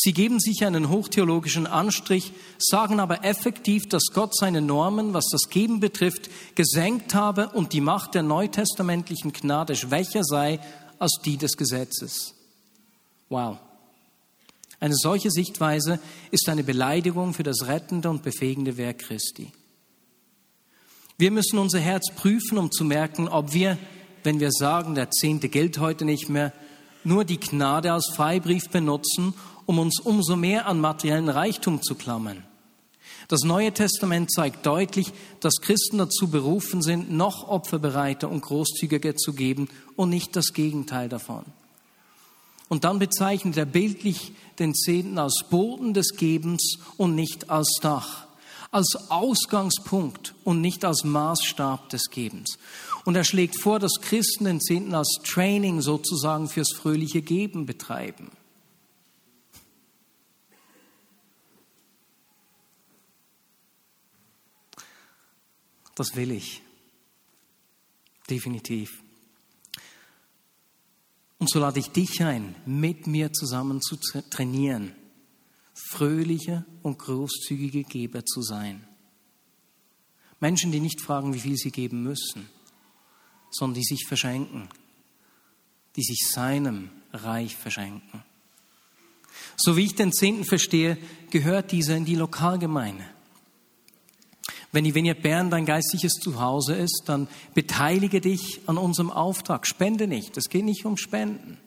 Sie 0.00 0.12
geben 0.12 0.38
sich 0.38 0.64
einen 0.64 0.90
hochtheologischen 0.90 1.66
Anstrich, 1.66 2.32
sagen 2.58 3.00
aber 3.00 3.24
effektiv, 3.24 3.88
dass 3.88 4.04
Gott 4.14 4.36
seine 4.36 4.60
Normen, 4.60 5.12
was 5.12 5.24
das 5.32 5.48
Geben 5.50 5.80
betrifft, 5.80 6.30
gesenkt 6.54 7.14
habe 7.14 7.48
und 7.48 7.72
die 7.72 7.80
Macht 7.80 8.14
der 8.14 8.22
neutestamentlichen 8.22 9.32
Gnade 9.32 9.74
schwächer 9.74 10.22
sei 10.22 10.60
als 11.00 11.18
die 11.24 11.36
des 11.36 11.56
Gesetzes. 11.56 12.34
Wow. 13.28 13.58
Eine 14.78 14.94
solche 14.94 15.32
Sichtweise 15.32 15.98
ist 16.30 16.48
eine 16.48 16.62
Beleidigung 16.62 17.34
für 17.34 17.42
das 17.42 17.66
rettende 17.66 18.08
und 18.08 18.22
befähigende 18.22 18.76
Werk 18.76 19.00
Christi. 19.00 19.50
Wir 21.16 21.32
müssen 21.32 21.58
unser 21.58 21.80
Herz 21.80 22.12
prüfen, 22.14 22.56
um 22.56 22.70
zu 22.70 22.84
merken, 22.84 23.26
ob 23.26 23.52
wir, 23.52 23.76
wenn 24.22 24.38
wir 24.38 24.52
sagen, 24.52 24.94
der 24.94 25.10
Zehnte 25.10 25.48
gilt 25.48 25.80
heute 25.80 26.04
nicht 26.04 26.28
mehr, 26.28 26.52
nur 27.02 27.24
die 27.24 27.40
Gnade 27.40 27.92
als 27.92 28.12
Freibrief 28.14 28.68
benutzen, 28.68 29.34
um 29.68 29.78
uns 29.78 30.00
umso 30.00 30.34
mehr 30.34 30.64
an 30.64 30.80
materiellen 30.80 31.28
Reichtum 31.28 31.82
zu 31.82 31.94
klammern. 31.94 32.42
Das 33.28 33.42
Neue 33.42 33.70
Testament 33.70 34.32
zeigt 34.32 34.64
deutlich, 34.64 35.12
dass 35.40 35.60
Christen 35.60 35.98
dazu 35.98 36.28
berufen 36.28 36.80
sind, 36.80 37.12
noch 37.12 37.46
opferbereiter 37.46 38.30
und 38.30 38.40
großzügiger 38.40 39.14
zu 39.16 39.34
geben 39.34 39.68
und 39.94 40.08
nicht 40.08 40.34
das 40.36 40.54
Gegenteil 40.54 41.10
davon. 41.10 41.44
Und 42.70 42.84
dann 42.84 42.98
bezeichnet 42.98 43.58
er 43.58 43.66
bildlich 43.66 44.32
den 44.58 44.74
Zehnten 44.74 45.18
als 45.18 45.44
Boden 45.50 45.92
des 45.92 46.16
Gebens 46.16 46.78
und 46.96 47.14
nicht 47.14 47.50
als 47.50 47.74
Dach, 47.82 48.26
als 48.70 49.10
Ausgangspunkt 49.10 50.34
und 50.44 50.62
nicht 50.62 50.86
als 50.86 51.04
Maßstab 51.04 51.90
des 51.90 52.08
Gebens. 52.08 52.58
Und 53.04 53.16
er 53.16 53.24
schlägt 53.24 53.60
vor, 53.60 53.78
dass 53.78 54.00
Christen 54.00 54.46
den 54.46 54.62
Zehnten 54.62 54.94
als 54.94 55.18
Training 55.24 55.82
sozusagen 55.82 56.48
fürs 56.48 56.72
fröhliche 56.72 57.20
Geben 57.20 57.66
betreiben. 57.66 58.30
Das 65.98 66.14
will 66.14 66.30
ich. 66.30 66.62
Definitiv. 68.30 69.02
Und 71.38 71.50
so 71.50 71.58
lade 71.58 71.80
ich 71.80 71.90
dich 71.90 72.22
ein, 72.22 72.54
mit 72.66 73.08
mir 73.08 73.32
zusammen 73.32 73.82
zu 73.82 73.96
trainieren, 74.30 74.94
fröhliche 75.74 76.64
und 76.82 77.00
großzügige 77.00 77.82
Geber 77.82 78.24
zu 78.24 78.42
sein. 78.42 78.86
Menschen, 80.38 80.70
die 80.70 80.78
nicht 80.78 81.00
fragen, 81.00 81.34
wie 81.34 81.40
viel 81.40 81.56
sie 81.56 81.72
geben 81.72 82.04
müssen, 82.04 82.48
sondern 83.50 83.80
die 83.80 83.84
sich 83.84 84.06
verschenken, 84.06 84.68
die 85.96 86.04
sich 86.04 86.28
seinem 86.28 86.90
Reich 87.12 87.56
verschenken. 87.56 88.22
So 89.56 89.76
wie 89.76 89.86
ich 89.86 89.96
den 89.96 90.12
Zehnten 90.12 90.44
verstehe, 90.44 90.96
gehört 91.30 91.72
dieser 91.72 91.96
in 91.96 92.04
die 92.04 92.14
Lokalgemeinde. 92.14 93.17
Wenn 94.70 94.84
die 94.84 94.94
Vineyard 94.94 95.22
Bern 95.22 95.50
dein 95.50 95.64
geistliches 95.64 96.12
Zuhause 96.14 96.74
ist, 96.74 97.04
dann 97.06 97.28
beteilige 97.54 98.20
dich 98.20 98.60
an 98.66 98.76
unserem 98.76 99.10
Auftrag. 99.10 99.66
Spende 99.66 100.06
nicht. 100.06 100.36
Es 100.36 100.48
geht 100.50 100.64
nicht 100.64 100.84
um 100.84 100.96
Spenden. 100.96 101.58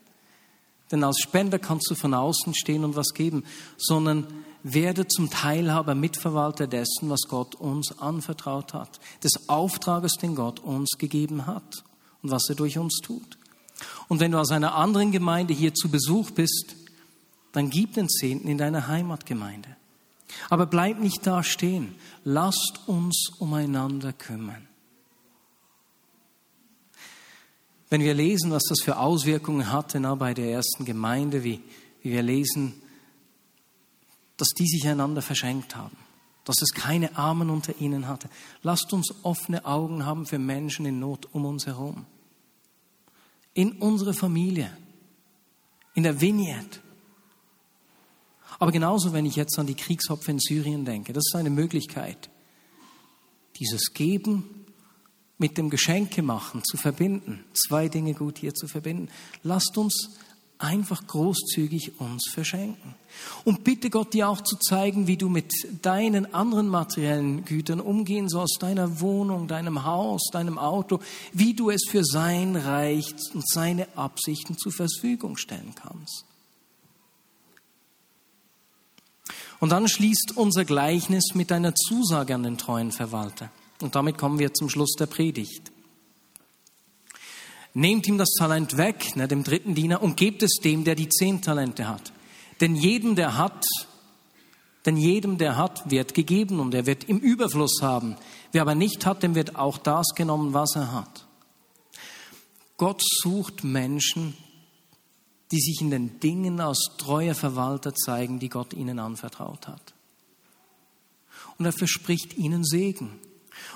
Denn 0.92 1.04
als 1.04 1.20
Spender 1.20 1.58
kannst 1.58 1.90
du 1.90 1.96
von 1.96 2.14
außen 2.14 2.54
stehen 2.54 2.84
und 2.84 2.96
was 2.96 3.14
geben, 3.14 3.44
sondern 3.78 4.28
werde 4.64 5.08
zum 5.08 5.30
Teilhaber, 5.30 5.96
Mitverwalter 5.96 6.68
dessen, 6.68 7.10
was 7.10 7.22
Gott 7.28 7.56
uns 7.56 7.98
anvertraut 7.98 8.74
hat, 8.74 9.00
des 9.24 9.50
Auftrages, 9.50 10.14
den 10.22 10.36
Gott 10.36 10.60
uns 10.60 10.98
gegeben 10.98 11.48
hat 11.48 11.84
und 12.22 12.30
was 12.30 12.48
er 12.50 12.56
durch 12.56 12.78
uns 12.78 13.00
tut. 13.02 13.38
Und 14.10 14.20
wenn 14.20 14.32
du 14.32 14.38
aus 14.38 14.52
einer 14.52 14.76
anderen 14.76 15.12
Gemeinde 15.12 15.54
hier 15.54 15.74
zu 15.74 15.90
Besuch 15.90 16.32
bist, 16.32 16.76
dann 17.54 17.70
gib 17.70 17.94
den 17.94 18.10
Zehnten 18.10 18.48
in 18.48 18.58
deiner 18.58 18.88
Heimatgemeinde. 18.88 19.70
Aber 20.50 20.66
bleib 20.66 21.00
nicht 21.00 21.26
da 21.26 21.44
stehen. 21.44 21.96
Lasst 22.24 22.82
uns 22.88 23.32
umeinander 23.40 24.14
kümmern. 24.14 24.68
Wenn 27.90 28.02
wir 28.02 28.14
lesen, 28.14 28.52
was 28.52 28.64
das 28.70 28.82
für 28.82 28.98
Auswirkungen 28.98 29.72
hatte 29.72 30.00
na, 30.00 30.16
bei 30.16 30.34
der 30.34 30.50
ersten 30.50 30.86
Gemeinde, 30.86 31.44
wie, 31.44 31.62
wie 32.02 32.12
wir 32.12 32.24
lesen, 32.24 32.82
dass 34.38 34.50
die 34.58 34.66
sich 34.66 34.88
einander 34.88 35.22
verschenkt 35.22 35.76
haben, 35.76 35.98
dass 36.46 36.62
es 36.62 36.72
keine 36.72 37.18
Armen 37.18 37.50
unter 37.50 37.80
ihnen 37.82 38.08
hatte. 38.08 38.30
Lasst 38.64 38.94
uns 38.94 39.14
offene 39.24 39.66
Augen 39.66 40.06
haben 40.06 40.26
für 40.26 40.40
Menschen 40.40 40.86
in 40.86 41.00
Not 41.00 41.28
um 41.34 41.46
uns 41.46 41.68
herum. 41.68 42.06
In 43.54 43.74
unserer 43.74 44.14
Familie, 44.14 44.76
in 45.94 46.04
der 46.04 46.22
Vineyard, 46.22 46.80
aber 48.62 48.72
genauso, 48.72 49.12
wenn 49.12 49.26
ich 49.26 49.36
jetzt 49.36 49.58
an 49.58 49.66
die 49.66 49.74
Kriegsopfer 49.74 50.30
in 50.30 50.40
Syrien 50.40 50.86
denke, 50.86 51.14
das 51.14 51.24
ist 51.26 51.36
eine 51.36 51.50
Möglichkeit, 51.50 52.30
dieses 53.60 53.92
Geben 53.96 54.68
mit 55.40 55.58
dem 55.58 55.72
Geschenke 55.72 56.22
machen 56.22 56.64
zu 56.64 56.78
verbinden. 56.78 57.44
Zwei 57.54 57.90
Dinge 57.90 58.14
gut 58.14 58.38
hier 58.38 58.54
zu 58.54 58.68
verbinden. 58.68 59.10
Lasst 59.42 59.80
uns 59.80 60.12
einfach 60.60 61.08
großzügig 61.08 62.00
uns 62.00 62.30
verschenken. 62.32 62.94
Und 63.46 63.64
bitte 63.64 63.90
Gott 63.90 64.14
dir 64.14 64.30
auch 64.30 64.42
zu 64.42 64.56
zeigen, 64.58 65.08
wie 65.08 65.18
du 65.18 65.28
mit 65.28 65.52
deinen 65.82 66.32
anderen 66.32 66.68
materiellen 66.68 67.44
Gütern 67.46 67.80
umgehen 67.80 68.30
sollst, 68.30 68.60
deiner 68.62 69.02
Wohnung, 69.02 69.48
deinem 69.48 69.86
Haus, 69.86 70.22
deinem 70.32 70.60
Auto, 70.60 71.00
wie 71.34 71.56
du 71.56 71.72
es 71.72 71.82
für 71.90 72.04
sein 72.04 72.56
Reich 72.56 73.12
und 73.34 73.50
seine 73.50 73.88
Absichten 73.98 74.56
zur 74.56 74.72
Verfügung 74.72 75.36
stellen 75.36 75.74
kannst. 75.74 76.26
Und 79.62 79.70
dann 79.70 79.88
schließt 79.88 80.34
unser 80.36 80.66
Gleichnis 80.66 81.36
mit 81.36 81.52
einer 81.52 81.76
Zusage 81.76 82.34
an 82.34 82.42
den 82.42 82.58
treuen 82.58 82.92
Verwalter. 82.92 83.52
Und 83.80 83.96
damit 83.96 84.18
kommen 84.18 84.40
wir 84.40 84.56
zum 84.56 84.70
Schluss 84.70 84.96
der 84.98 85.06
Predigt. 85.06 85.72
Nehmt 87.76 88.08
ihm 88.08 88.18
das 88.18 88.34
Talent 88.38 88.78
weg, 88.78 89.16
ne, 89.16 89.28
dem 89.28 89.44
dritten 89.44 89.76
Diener, 89.76 90.02
und 90.02 90.18
gebt 90.18 90.42
es 90.42 90.56
dem, 90.64 90.84
der 90.84 90.96
die 90.96 91.10
zehn 91.10 91.44
Talente 91.44 91.88
hat. 91.88 92.12
Denn 92.60 92.76
jedem, 92.76 93.16
der 93.16 93.38
hat, 93.38 93.64
denn 94.88 94.98
jedem, 94.98 95.38
der 95.38 95.58
hat, 95.58 95.92
wird 95.92 96.16
gegeben 96.16 96.60
und 96.60 96.74
er 96.74 96.88
wird 96.88 97.04
im 97.04 97.20
Überfluss 97.20 97.84
haben. 97.84 98.18
Wer 98.52 98.64
aber 98.64 98.74
nicht 98.74 99.06
hat, 99.06 99.22
dem 99.22 99.36
wird 99.36 99.58
auch 99.58 99.78
das 99.78 100.08
genommen, 100.16 100.56
was 100.56 100.76
er 100.76 100.92
hat. 100.92 101.28
Gott 102.78 103.04
sucht 103.22 103.64
Menschen, 103.64 104.36
die 105.52 105.60
sich 105.60 105.82
in 105.82 105.92
den 105.92 106.20
Dingen 106.20 106.60
als 106.60 106.92
treuer 106.98 107.36
Verwalter 107.36 107.94
zeigen, 107.94 108.40
die 108.40 108.50
Gott 108.50 108.74
ihnen 108.74 109.00
anvertraut 109.00 109.68
hat. 109.68 109.94
Und 111.58 111.66
er 111.66 111.74
verspricht 111.74 112.38
ihnen 112.38 112.64
Segen. 112.64 113.20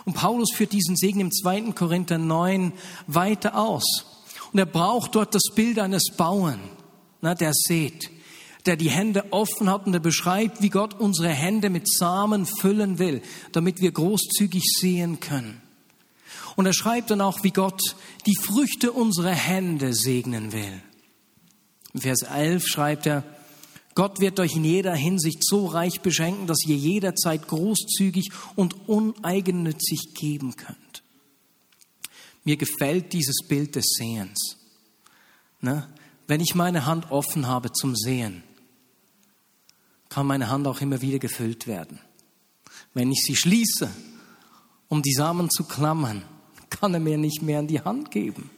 Und 0.05 0.13
Paulus 0.13 0.51
führt 0.53 0.71
diesen 0.71 0.95
Segen 0.95 1.19
im 1.19 1.31
2. 1.31 1.73
Korinther 1.73 2.17
9 2.17 2.73
weiter 3.07 3.57
aus. 3.57 4.05
Und 4.51 4.59
er 4.59 4.65
braucht 4.65 5.15
dort 5.15 5.35
das 5.35 5.53
Bild 5.53 5.79
eines 5.79 6.11
Bauern, 6.15 6.59
na, 7.21 7.35
der 7.35 7.51
sät, 7.53 8.09
der 8.65 8.77
die 8.77 8.89
Hände 8.89 9.25
offen 9.31 9.69
hat 9.69 9.85
und 9.85 9.93
er 9.93 9.99
beschreibt, 9.99 10.61
wie 10.61 10.69
Gott 10.69 10.93
unsere 10.93 11.29
Hände 11.29 11.69
mit 11.69 11.91
Samen 11.91 12.45
füllen 12.45 12.97
will, 12.99 13.21
damit 13.51 13.81
wir 13.81 13.91
großzügig 13.91 14.63
sehen 14.79 15.19
können. 15.19 15.61
Und 16.55 16.65
er 16.65 16.73
schreibt 16.73 17.11
dann 17.11 17.21
auch, 17.21 17.43
wie 17.43 17.51
Gott 17.51 17.81
die 18.25 18.37
Früchte 18.37 18.91
unserer 18.93 19.31
Hände 19.31 19.93
segnen 19.93 20.53
will. 20.53 20.81
In 21.95 22.01
Vers 22.01 22.23
11 22.23 22.67
schreibt 22.67 23.05
er, 23.05 23.23
Gott 23.93 24.19
wird 24.19 24.41
euch 24.41 24.57
in 24.57 24.65
jeder 24.65 24.93
Hinsicht 24.93 25.45
so 25.45 25.65
reich 25.65 26.01
beschenken, 26.01 26.45
dass 26.45 26.65
ihr 26.67 26.75
jederzeit 26.75 27.47
großzügig 27.47 28.31
und 28.57 28.89
uneigennützig 28.89 30.13
geben 30.13 30.57
könnt. 30.57 31.03
Mir 32.43 32.57
gefällt 32.57 33.13
dieses 33.13 33.47
Bild 33.47 33.77
des 33.77 33.93
Sehens. 33.97 34.57
Ne? 35.61 35.87
Wenn 36.27 36.41
ich 36.41 36.53
meine 36.53 36.85
Hand 36.85 37.11
offen 37.11 37.47
habe 37.47 37.71
zum 37.71 37.95
Sehen, 37.95 38.43
kann 40.09 40.27
meine 40.27 40.49
Hand 40.49 40.67
auch 40.67 40.81
immer 40.81 41.01
wieder 41.01 41.19
gefüllt 41.19 41.65
werden. 41.65 42.01
Wenn 42.93 43.09
ich 43.09 43.23
sie 43.25 43.37
schließe, 43.37 43.89
um 44.89 45.01
die 45.01 45.13
Samen 45.13 45.49
zu 45.49 45.63
klammern, 45.63 46.23
kann 46.69 46.93
er 46.93 46.99
mir 46.99 47.17
nicht 47.17 47.41
mehr 47.41 47.61
in 47.61 47.67
die 47.67 47.79
Hand 47.79 48.11
geben. 48.11 48.49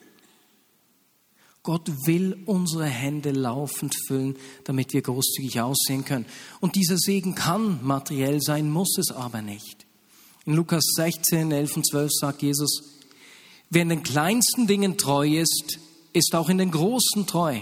Gott 1.67 1.91
will 2.05 2.37
unsere 2.45 2.85
Hände 2.85 3.31
laufend 3.31 3.93
füllen, 4.07 4.37
damit 4.63 4.93
wir 4.93 5.01
großzügig 5.01 5.59
aussehen 5.59 6.05
können. 6.05 6.25
Und 6.61 6.75
dieser 6.75 6.97
Segen 6.97 7.35
kann 7.35 7.83
materiell 7.83 8.39
sein, 8.39 8.71
muss 8.71 8.97
es 8.97 9.11
aber 9.11 9.41
nicht. 9.41 9.85
In 10.45 10.53
Lukas 10.53 10.85
16, 10.95 11.51
11 11.51 11.75
und 11.75 11.85
12 11.85 12.09
sagt 12.21 12.41
Jesus, 12.41 12.83
wer 13.69 13.81
in 13.81 13.89
den 13.89 14.01
kleinsten 14.01 14.65
Dingen 14.65 14.97
treu 14.97 15.27
ist, 15.27 15.79
ist 16.13 16.35
auch 16.35 16.47
in 16.47 16.57
den 16.57 16.71
großen 16.71 17.27
treu. 17.27 17.59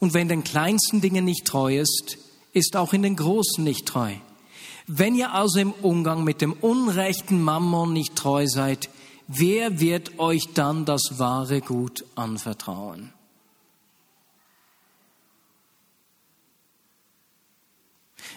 Und 0.00 0.14
wer 0.14 0.22
in 0.22 0.28
den 0.28 0.42
kleinsten 0.42 1.00
Dingen 1.00 1.24
nicht 1.24 1.44
treu 1.44 1.78
ist, 1.78 2.18
ist 2.52 2.74
auch 2.74 2.92
in 2.92 3.02
den 3.02 3.14
großen 3.14 3.62
nicht 3.62 3.86
treu. 3.86 4.14
Wenn 4.88 5.14
ihr 5.14 5.32
also 5.32 5.60
im 5.60 5.70
Umgang 5.70 6.24
mit 6.24 6.40
dem 6.40 6.54
unrechten 6.54 7.40
Mammon 7.40 7.92
nicht 7.92 8.16
treu 8.16 8.48
seid, 8.48 8.88
wer 9.38 9.80
wird 9.80 10.18
euch 10.18 10.52
dann 10.54 10.84
das 10.84 11.18
wahre 11.18 11.60
Gut 11.60 12.04
anvertrauen? 12.14 13.12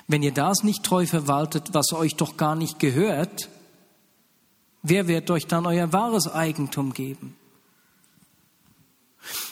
Wenn 0.07 0.23
ihr 0.23 0.33
das 0.33 0.63
nicht 0.63 0.83
treu 0.83 1.05
verwaltet, 1.05 1.73
was 1.73 1.91
euch 1.93 2.15
doch 2.15 2.37
gar 2.37 2.55
nicht 2.55 2.79
gehört, 2.79 3.49
wer 4.83 5.07
wird 5.07 5.31
euch 5.31 5.47
dann 5.47 5.65
euer 5.65 5.91
wahres 5.93 6.27
Eigentum 6.27 6.93
geben? 6.93 7.35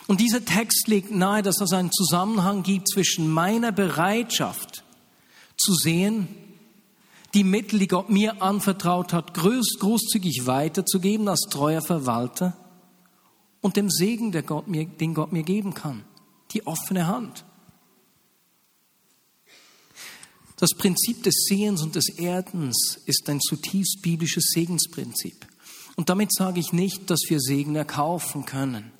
Und 0.05 0.19
dieser 0.19 0.45
Text 0.45 0.87
legt 0.87 1.11
nahe, 1.11 1.41
dass 1.41 1.59
es 1.59 1.73
einen 1.73 1.91
Zusammenhang 1.91 2.61
gibt 2.61 2.89
zwischen 2.89 3.31
meiner 3.31 3.71
Bereitschaft 3.71 4.83
zu 5.57 5.73
sehen, 5.73 6.27
die 7.33 7.43
Mittel, 7.43 7.79
die 7.79 7.87
Gott 7.87 8.09
mir 8.09 8.41
anvertraut 8.41 9.11
hat, 9.11 9.33
groß, 9.33 9.79
großzügig 9.79 10.45
weiterzugeben 10.45 11.27
als 11.27 11.41
treuer 11.49 11.81
Verwalter 11.81 12.55
und 13.61 13.75
dem 13.75 13.89
Segen, 13.89 14.31
der 14.31 14.43
Gott 14.43 14.67
mir, 14.67 14.85
den 14.85 15.13
Gott 15.13 15.31
mir 15.31 15.43
geben 15.43 15.73
kann, 15.73 16.05
die 16.51 16.65
offene 16.67 17.07
Hand. 17.07 17.45
Das 20.57 20.75
Prinzip 20.77 21.23
des 21.23 21.45
Sehens 21.49 21.81
und 21.81 21.95
des 21.95 22.07
Erdens 22.07 23.01
ist 23.05 23.27
ein 23.29 23.41
zutiefst 23.41 24.01
biblisches 24.01 24.51
Segensprinzip. 24.53 25.45
Und 25.97 26.07
damit 26.07 26.33
sage 26.33 26.61
ich 26.61 26.71
nicht, 26.71 27.09
dass 27.09 27.19
wir 27.27 27.41
Segen 27.41 27.75
erkaufen 27.75 28.45
können. 28.45 28.92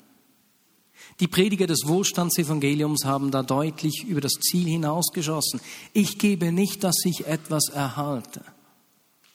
Die 1.20 1.28
Prediger 1.28 1.66
des 1.66 1.86
Wohlstandsevangeliums 1.86 3.04
haben 3.04 3.30
da 3.30 3.42
deutlich 3.42 4.04
über 4.04 4.20
das 4.20 4.32
Ziel 4.32 4.66
hinausgeschossen. 4.66 5.60
Ich 5.92 6.18
gebe 6.18 6.50
nicht, 6.50 6.82
dass 6.82 6.96
ich 7.04 7.26
etwas 7.26 7.68
erhalte. 7.68 8.42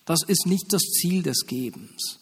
Das 0.06 0.24
ist 0.24 0.46
nicht 0.46 0.74
das 0.74 0.82
Ziel 0.82 1.24
des 1.24 1.46
Gebens, 1.46 2.20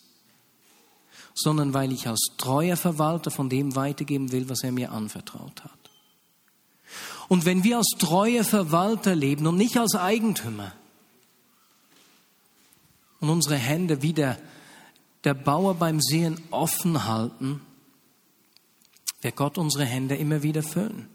sondern 1.34 1.74
weil 1.74 1.92
ich 1.92 2.08
als 2.08 2.34
treuer 2.38 2.76
Verwalter 2.76 3.32
von 3.32 3.50
dem 3.50 3.76
weitergeben 3.76 4.32
will, 4.32 4.50
was 4.50 4.64
er 4.64 4.72
mir 4.72 4.92
anvertraut 4.92 5.64
hat. 5.64 5.72
Und 7.30 7.46
wenn 7.46 7.64
wir 7.64 7.78
als 7.78 7.96
treue 7.98 8.44
Verwalter 8.44 9.16
leben 9.16 9.48
und 9.48 9.58
nicht 9.58 9.78
als 9.78 9.96
Eigentümer 9.96 10.72
und 13.20 13.30
unsere 13.30 13.56
Hände 13.56 14.02
wie 14.02 14.14
der, 14.14 14.38
der 15.24 15.34
Bauer 15.34 15.76
beim 15.76 16.00
Sehen 16.00 16.40
offen 16.52 17.06
halten, 17.06 17.62
wird 19.22 19.36
Gott 19.36 19.58
unsere 19.58 19.86
Hände 19.86 20.16
immer 20.16 20.44
wieder 20.44 20.64
füllen. 20.64 21.10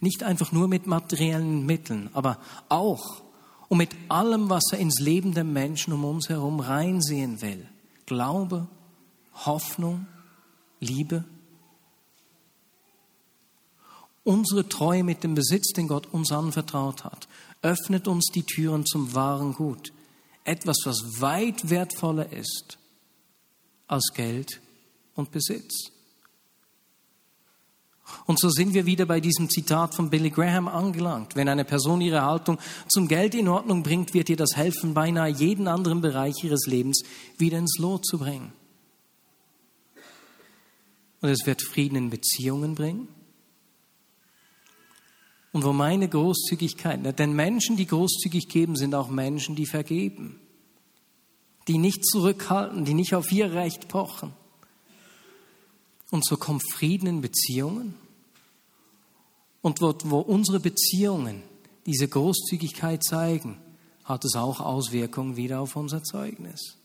Nicht 0.00 0.22
einfach 0.22 0.52
nur 0.52 0.68
mit 0.68 0.86
materiellen 0.86 1.64
Mitteln, 1.66 2.10
aber 2.12 2.38
auch 2.68 3.22
und 3.68 3.78
mit 3.78 3.90
allem, 4.08 4.48
was 4.48 4.64
er 4.72 4.78
ins 4.78 4.98
Leben 4.98 5.34
der 5.34 5.44
Menschen 5.44 5.92
um 5.92 6.04
uns 6.04 6.28
herum 6.28 6.60
reinsehen 6.60 7.42
will. 7.42 7.68
Glaube, 8.06 8.66
Hoffnung, 9.34 10.06
Liebe. 10.80 11.24
Unsere 14.24 14.68
Treue 14.68 15.04
mit 15.04 15.22
dem 15.22 15.34
Besitz, 15.34 15.72
den 15.72 15.88
Gott 15.88 16.06
uns 16.06 16.32
anvertraut 16.32 17.04
hat, 17.04 17.28
öffnet 17.62 18.08
uns 18.08 18.26
die 18.34 18.42
Türen 18.42 18.86
zum 18.86 19.14
wahren 19.14 19.54
Gut. 19.54 19.92
Etwas, 20.44 20.78
was 20.84 21.20
weit 21.20 21.68
wertvoller 21.68 22.32
ist 22.32 22.78
als 23.86 24.12
Geld 24.14 24.60
und 25.14 25.30
Besitz. 25.30 25.92
Und 28.26 28.40
so 28.40 28.50
sind 28.50 28.74
wir 28.74 28.86
wieder 28.86 29.06
bei 29.06 29.20
diesem 29.20 29.48
Zitat 29.48 29.94
von 29.94 30.10
Billy 30.10 30.30
Graham 30.30 30.68
angelangt. 30.68 31.36
Wenn 31.36 31.48
eine 31.48 31.64
Person 31.64 32.00
ihre 32.00 32.22
Haltung 32.22 32.58
zum 32.88 33.08
Geld 33.08 33.34
in 33.34 33.48
Ordnung 33.48 33.82
bringt, 33.82 34.14
wird 34.14 34.28
ihr 34.28 34.36
das 34.36 34.56
helfen, 34.56 34.94
beinahe 34.94 35.30
jeden 35.30 35.68
anderen 35.68 36.00
Bereich 36.00 36.42
ihres 36.42 36.66
Lebens 36.66 37.02
wieder 37.38 37.58
ins 37.58 37.78
Lot 37.78 38.06
zu 38.06 38.18
bringen. 38.18 38.52
Und 41.20 41.30
es 41.30 41.46
wird 41.46 41.62
Frieden 41.62 41.96
in 41.96 42.10
Beziehungen 42.10 42.74
bringen 42.74 43.08
und 45.52 45.64
wo 45.64 45.72
meine 45.72 46.08
Großzügigkeit, 46.08 47.18
denn 47.18 47.32
Menschen, 47.32 47.76
die 47.76 47.86
großzügig 47.86 48.48
geben, 48.48 48.76
sind 48.76 48.94
auch 48.94 49.08
Menschen, 49.08 49.56
die 49.56 49.66
vergeben, 49.66 50.38
die 51.66 51.78
nicht 51.78 52.04
zurückhalten, 52.04 52.84
die 52.84 52.94
nicht 52.94 53.14
auf 53.14 53.32
ihr 53.32 53.52
Recht 53.52 53.88
pochen. 53.88 54.32
Und 56.10 56.24
so 56.24 56.36
kommt 56.36 56.62
Frieden 56.72 57.06
in 57.06 57.20
Beziehungen. 57.20 57.94
Und 59.60 59.80
wo, 59.80 59.94
wo 60.04 60.18
unsere 60.20 60.60
Beziehungen 60.60 61.42
diese 61.86 62.08
Großzügigkeit 62.08 63.04
zeigen, 63.04 63.58
hat 64.04 64.24
es 64.24 64.34
auch 64.34 64.60
Auswirkungen 64.60 65.36
wieder 65.36 65.60
auf 65.60 65.76
unser 65.76 66.02
Zeugnis. 66.02 66.76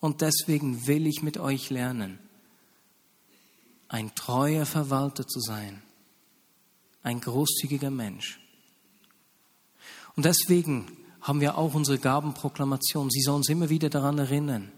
Und 0.00 0.20
deswegen 0.20 0.86
will 0.86 1.06
ich 1.06 1.22
mit 1.22 1.38
euch 1.38 1.70
lernen, 1.70 2.18
ein 3.88 4.14
treuer 4.14 4.66
Verwalter 4.66 5.26
zu 5.26 5.40
sein 5.40 5.82
ein 7.04 7.20
großzügiger 7.20 7.90
Mensch. 7.90 8.40
Und 10.16 10.24
deswegen 10.24 10.90
haben 11.20 11.40
wir 11.40 11.56
auch 11.56 11.74
unsere 11.74 11.98
Gabenproklamation. 11.98 13.10
Sie 13.10 13.20
soll 13.20 13.36
uns 13.36 13.48
immer 13.48 13.68
wieder 13.68 13.90
daran 13.90 14.18
erinnern. 14.18 14.72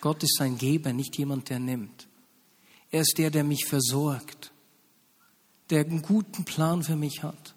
Gott 0.00 0.22
ist 0.22 0.40
ein 0.40 0.56
Geber, 0.56 0.92
nicht 0.92 1.16
jemand, 1.18 1.50
der 1.50 1.58
nimmt. 1.58 2.08
Er 2.90 3.02
ist 3.02 3.18
der, 3.18 3.30
der 3.30 3.44
mich 3.44 3.66
versorgt, 3.66 4.52
der 5.68 5.84
einen 5.84 6.02
guten 6.02 6.44
Plan 6.44 6.82
für 6.82 6.96
mich 6.96 7.22
hat. 7.22 7.54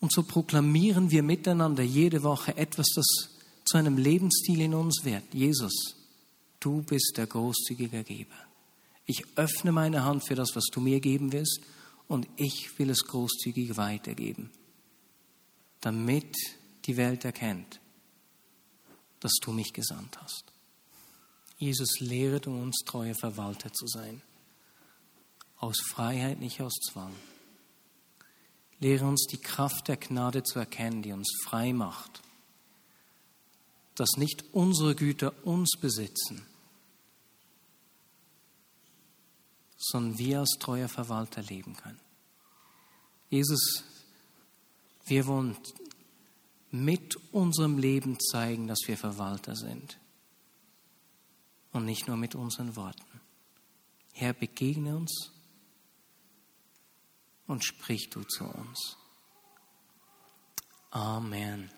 Und 0.00 0.12
so 0.12 0.22
proklamieren 0.22 1.10
wir 1.10 1.22
miteinander 1.22 1.82
jede 1.82 2.22
Woche 2.22 2.56
etwas, 2.56 2.86
das 2.94 3.06
zu 3.64 3.76
einem 3.76 3.96
Lebensstil 3.96 4.60
in 4.60 4.74
uns 4.74 5.04
wird. 5.04 5.34
Jesus, 5.34 5.96
du 6.60 6.82
bist 6.82 7.14
der 7.16 7.26
großzügige 7.26 8.04
Geber. 8.04 8.36
Ich 9.06 9.24
öffne 9.36 9.72
meine 9.72 10.04
Hand 10.04 10.24
für 10.24 10.34
das, 10.34 10.54
was 10.54 10.66
du 10.66 10.80
mir 10.80 11.00
geben 11.00 11.32
wirst 11.32 11.60
und 12.06 12.28
ich 12.36 12.78
will 12.78 12.90
es 12.90 13.04
großzügig 13.04 13.76
weitergeben, 13.76 14.50
damit 15.80 16.36
die 16.84 16.96
Welt 16.96 17.24
erkennt, 17.24 17.80
dass 19.20 19.32
du 19.40 19.52
mich 19.52 19.72
gesandt 19.72 20.20
hast. 20.22 20.57
Jesus 21.58 21.98
lehret 21.98 22.46
uns, 22.46 22.84
treue 22.84 23.14
Verwalter 23.16 23.72
zu 23.72 23.86
sein. 23.88 24.22
Aus 25.56 25.80
Freiheit, 25.80 26.38
nicht 26.38 26.60
aus 26.60 26.74
Zwang. 26.74 27.12
Lehre 28.78 29.06
uns 29.06 29.26
die 29.26 29.38
Kraft 29.38 29.88
der 29.88 29.96
Gnade 29.96 30.44
zu 30.44 30.60
erkennen, 30.60 31.02
die 31.02 31.12
uns 31.12 31.28
frei 31.44 31.72
macht. 31.72 32.22
Dass 33.96 34.10
nicht 34.16 34.44
unsere 34.52 34.94
Güter 34.94 35.34
uns 35.44 35.72
besitzen, 35.80 36.46
sondern 39.76 40.18
wir 40.18 40.40
als 40.40 40.56
treuer 40.60 40.88
Verwalter 40.88 41.42
leben 41.42 41.74
können. 41.76 41.98
Jesus, 43.30 43.82
wir 45.06 45.26
wollen 45.26 45.56
mit 46.70 47.16
unserem 47.32 47.78
Leben 47.78 48.20
zeigen, 48.20 48.68
dass 48.68 48.78
wir 48.86 48.96
Verwalter 48.96 49.56
sind 49.56 49.98
und 51.72 51.84
nicht 51.84 52.06
nur 52.08 52.16
mit 52.16 52.34
unseren 52.34 52.76
Worten. 52.76 53.20
Herr, 54.12 54.32
begegne 54.32 54.96
uns 54.96 55.32
und 57.46 57.64
sprich 57.64 58.10
du 58.10 58.22
zu 58.24 58.44
uns. 58.44 58.96
Amen. 60.90 61.70